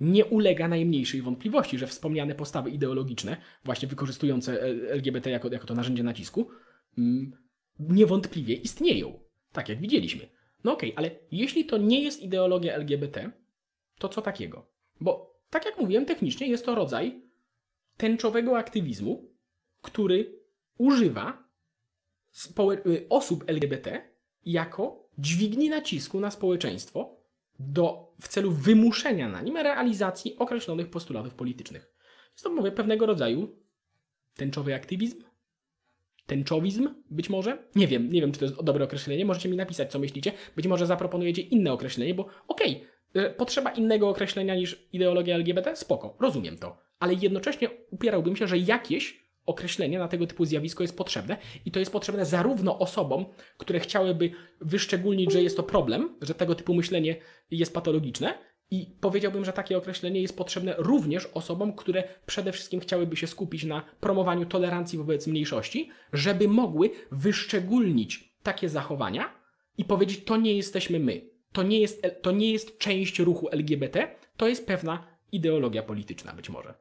nie 0.00 0.24
ulega 0.24 0.68
najmniejszej 0.68 1.22
wątpliwości, 1.22 1.78
że 1.78 1.86
wspomniane 1.86 2.34
postawy 2.34 2.70
ideologiczne, 2.70 3.36
właśnie 3.64 3.88
wykorzystujące 3.88 4.62
LGBT 4.90 5.30
jako, 5.30 5.48
jako 5.52 5.66
to 5.66 5.74
narzędzie 5.74 6.02
nacisku, 6.02 6.48
mm, 6.98 7.32
niewątpliwie 7.78 8.54
istnieją. 8.54 9.20
Tak 9.52 9.68
jak 9.68 9.80
widzieliśmy. 9.80 10.28
No 10.64 10.72
okej, 10.72 10.92
okay, 10.92 10.98
ale 10.98 11.18
jeśli 11.32 11.64
to 11.64 11.78
nie 11.78 12.02
jest 12.02 12.22
ideologia 12.22 12.74
LGBT, 12.74 13.30
to 13.98 14.08
co 14.08 14.22
takiego? 14.22 14.66
Bo 15.00 15.40
tak 15.50 15.64
jak 15.64 15.78
mówiłem, 15.78 16.06
technicznie 16.06 16.48
jest 16.48 16.64
to 16.64 16.74
rodzaj 16.74 17.22
tęczowego 17.96 18.58
aktywizmu, 18.58 19.30
który 19.82 20.40
używa 20.78 21.48
y, 22.86 23.06
osób 23.08 23.44
LGBT 23.46 24.10
jako 24.46 25.08
dźwigni 25.18 25.68
nacisku 25.68 26.20
na 26.20 26.30
społeczeństwo, 26.30 27.19
do, 27.60 28.14
w 28.20 28.28
celu 28.28 28.50
wymuszenia 28.50 29.28
na 29.28 29.42
nim 29.42 29.56
realizacji 29.56 30.36
określonych 30.38 30.90
postulatów 30.90 31.34
politycznych. 31.34 31.94
Jest 32.32 32.44
to, 32.44 32.50
mówię, 32.50 32.72
pewnego 32.72 33.06
rodzaju 33.06 33.56
tęczowy 34.36 34.74
aktywizm. 34.74 35.22
tęczowizm, 36.26 36.88
być 37.10 37.30
może. 37.30 37.58
Nie 37.74 37.86
wiem, 37.86 38.12
nie 38.12 38.20
wiem, 38.20 38.32
czy 38.32 38.38
to 38.38 38.44
jest 38.44 38.62
dobre 38.62 38.84
określenie. 38.84 39.24
Możecie 39.24 39.48
mi 39.48 39.56
napisać, 39.56 39.90
co 39.90 39.98
myślicie. 39.98 40.32
Być 40.56 40.66
może 40.66 40.86
zaproponujecie 40.86 41.42
inne 41.42 41.72
określenie, 41.72 42.14
bo 42.14 42.26
okej, 42.48 42.84
y, 43.16 43.34
potrzeba 43.36 43.70
innego 43.70 44.08
określenia 44.08 44.54
niż 44.54 44.88
ideologia 44.92 45.34
LGBT, 45.34 45.76
spoko, 45.76 46.16
rozumiem 46.20 46.58
to. 46.58 46.78
Ale 46.98 47.14
jednocześnie 47.14 47.70
upierałbym 47.90 48.36
się, 48.36 48.48
że 48.48 48.58
jakieś 48.58 49.29
określenie 49.46 49.98
na 49.98 50.08
tego 50.08 50.26
typu 50.26 50.44
zjawisko 50.44 50.84
jest 50.84 50.96
potrzebne 50.96 51.36
i 51.64 51.70
to 51.70 51.78
jest 51.78 51.92
potrzebne 51.92 52.26
zarówno 52.26 52.78
osobom, 52.78 53.24
które 53.58 53.80
chciałyby 53.80 54.30
wyszczególnić, 54.60 55.32
że 55.32 55.42
jest 55.42 55.56
to 55.56 55.62
problem, 55.62 56.16
że 56.22 56.34
tego 56.34 56.54
typu 56.54 56.74
myślenie 56.74 57.16
jest 57.50 57.74
patologiczne, 57.74 58.34
i 58.70 58.86
powiedziałbym, 59.00 59.44
że 59.44 59.52
takie 59.52 59.78
określenie 59.78 60.22
jest 60.22 60.36
potrzebne 60.36 60.74
również 60.78 61.26
osobom, 61.26 61.72
które 61.72 62.04
przede 62.26 62.52
wszystkim 62.52 62.80
chciałyby 62.80 63.16
się 63.16 63.26
skupić 63.26 63.64
na 63.64 63.84
promowaniu 64.00 64.46
tolerancji 64.46 64.98
wobec 64.98 65.26
mniejszości, 65.26 65.90
żeby 66.12 66.48
mogły 66.48 66.90
wyszczególnić 67.12 68.34
takie 68.42 68.68
zachowania 68.68 69.34
i 69.78 69.84
powiedzieć, 69.84 70.24
to 70.24 70.36
nie 70.36 70.54
jesteśmy 70.54 71.00
my. 71.00 71.30
To 71.52 71.62
nie 71.62 71.80
jest, 71.80 72.06
to 72.22 72.30
nie 72.30 72.52
jest 72.52 72.78
część 72.78 73.18
ruchu 73.18 73.48
LGBT, 73.50 74.16
to 74.36 74.48
jest 74.48 74.66
pewna 74.66 75.06
ideologia 75.32 75.82
polityczna 75.82 76.32
być 76.32 76.48
może. 76.48 76.74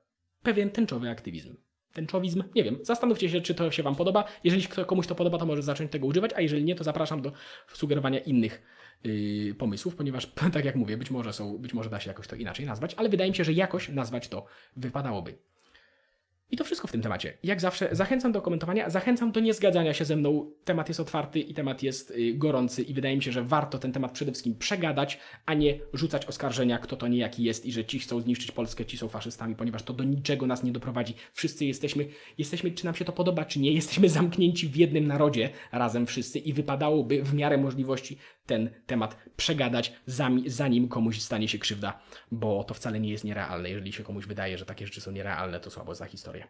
Pewien 0.44 0.70
tęczowy 0.70 1.10
aktywizm. 1.10 1.56
Tęczowizm, 2.00 2.44
nie 2.56 2.64
wiem, 2.64 2.80
zastanówcie 2.82 3.30
się, 3.30 3.42
czy 3.42 3.56
to 3.56 3.72
się 3.72 3.84
Wam 3.84 3.96
podoba. 3.96 4.24
Jeżeli 4.44 4.68
komuś 4.86 5.08
to 5.08 5.16
podoba, 5.16 5.38
to 5.38 5.46
może 5.46 5.62
zacząć 5.62 5.92
tego 5.92 6.08
używać, 6.08 6.32
a 6.36 6.42
jeżeli 6.42 6.64
nie, 6.64 6.76
to 6.76 6.84
zapraszam 6.84 7.22
do 7.22 7.32
sugerowania 7.74 8.20
innych 8.20 8.62
yy, 9.04 9.56
pomysłów, 9.56 9.96
ponieważ, 9.96 10.26
tak 10.54 10.66
jak 10.66 10.76
mówię, 10.76 10.98
być 10.98 11.12
może, 11.12 11.34
są, 11.34 11.58
być 11.58 11.74
może 11.74 11.90
da 11.90 12.00
się 12.00 12.10
jakoś 12.10 12.28
to 12.28 12.36
inaczej 12.36 12.66
nazwać, 12.66 12.94
ale 12.94 13.10
wydaje 13.10 13.30
mi 13.30 13.36
się, 13.36 13.44
że 13.44 13.54
jakoś 13.54 13.90
nazwać 13.90 14.28
to 14.28 14.46
wypadałoby. 14.76 15.38
I 16.52 16.58
to 16.58 16.64
wszystko 16.64 16.88
w 16.88 16.92
tym 16.92 17.02
temacie. 17.02 17.38
Jak 17.44 17.62
zawsze 17.62 17.90
zachęcam 17.92 18.32
do 18.32 18.42
komentowania, 18.42 18.90
zachęcam 18.90 19.32
do 19.32 19.40
niezgadzania 19.40 19.94
się 19.94 20.06
ze 20.06 20.16
mną. 20.16 20.52
Temat 20.64 20.88
jest 20.88 21.00
otwarty 21.00 21.40
i 21.40 21.54
temat 21.54 21.84
jest 21.84 22.12
y, 22.12 22.34
gorący 22.34 22.84
i 22.84 22.94
wydaje 22.94 23.16
mi 23.16 23.24
się, 23.24 23.32
że 23.32 23.44
warto 23.44 23.80
ten 23.80 23.92
temat 23.92 24.12
przede 24.12 24.32
wszystkim 24.32 24.56
przegadać, 24.56 25.20
a 25.46 25.54
nie 25.54 25.80
rzucać 25.94 26.26
oskarżenia, 26.26 26.78
kto 26.78 26.96
to 26.96 27.08
niejaki 27.08 27.44
jest 27.44 27.66
i 27.66 27.72
że 27.72 27.86
ci 27.86 28.00
chcą 28.00 28.22
zniszczyć 28.22 28.52
Polskę, 28.52 28.86
ci 28.86 28.98
są 28.98 29.08
faszystami, 29.08 29.56
ponieważ 29.56 29.84
to 29.84 29.94
do 29.94 30.04
niczego 30.04 30.48
nas 30.48 30.64
nie 30.64 30.72
doprowadzi. 30.72 31.14
Wszyscy 31.34 31.66
jesteśmy, 31.66 32.06
jesteśmy, 32.38 32.72
czy 32.72 32.86
nam 32.86 32.96
się 32.96 33.06
to 33.06 33.12
podoba, 33.12 33.46
czy 33.46 33.60
nie, 33.60 33.72
jesteśmy 33.72 34.10
zamknięci 34.10 34.68
w 34.68 34.76
jednym 34.76 35.08
narodzie 35.08 35.50
razem 35.72 36.06
wszyscy 36.06 36.40
i 36.40 36.54
wypadałoby 36.54 37.24
w 37.24 37.34
miarę 37.34 37.58
możliwości 37.58 38.18
ten 38.50 38.70
temat 38.86 39.18
przegadać, 39.38 39.94
zanim 40.46 40.88
komuś 40.88 41.22
stanie 41.22 41.48
się 41.48 41.60
krzywda, 41.60 42.00
bo 42.32 42.64
to 42.64 42.74
wcale 42.74 43.00
nie 43.00 43.10
jest 43.10 43.24
nierealne. 43.24 43.70
Jeżeli 43.70 43.94
się 43.94 44.04
komuś 44.04 44.26
wydaje, 44.26 44.58
że 44.58 44.66
takie 44.66 44.86
rzeczy 44.86 45.02
są 45.02 45.12
nierealne, 45.12 45.60
to 45.60 45.72
słabo 45.72 45.96
za 45.96 46.06
historię. 46.06 46.48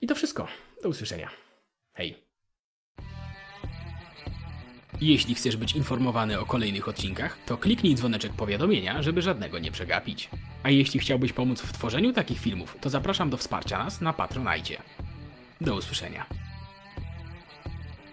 I 0.00 0.06
to 0.06 0.14
wszystko. 0.14 0.48
Do 0.82 0.88
usłyszenia. 0.88 1.30
Hej. 1.92 2.14
Jeśli 5.00 5.34
chcesz 5.34 5.56
być 5.56 5.72
informowany 5.72 6.40
o 6.40 6.46
kolejnych 6.46 6.88
odcinkach, 6.88 7.38
to 7.46 7.56
kliknij 7.56 7.94
dzwoneczek 7.94 8.32
powiadomienia, 8.32 9.02
żeby 9.02 9.22
żadnego 9.22 9.58
nie 9.58 9.72
przegapić. 9.72 10.30
A 10.62 10.70
jeśli 10.70 11.00
chciałbyś 11.00 11.32
pomóc 11.32 11.60
w 11.60 11.72
tworzeniu 11.72 12.12
takich 12.12 12.38
filmów, 12.38 12.76
to 12.80 12.90
zapraszam 12.90 13.30
do 13.30 13.36
wsparcia 13.36 13.78
nas 13.78 14.00
na 14.00 14.12
Patronajcie. 14.12 14.82
Do 15.60 15.74
usłyszenia. 15.74 16.47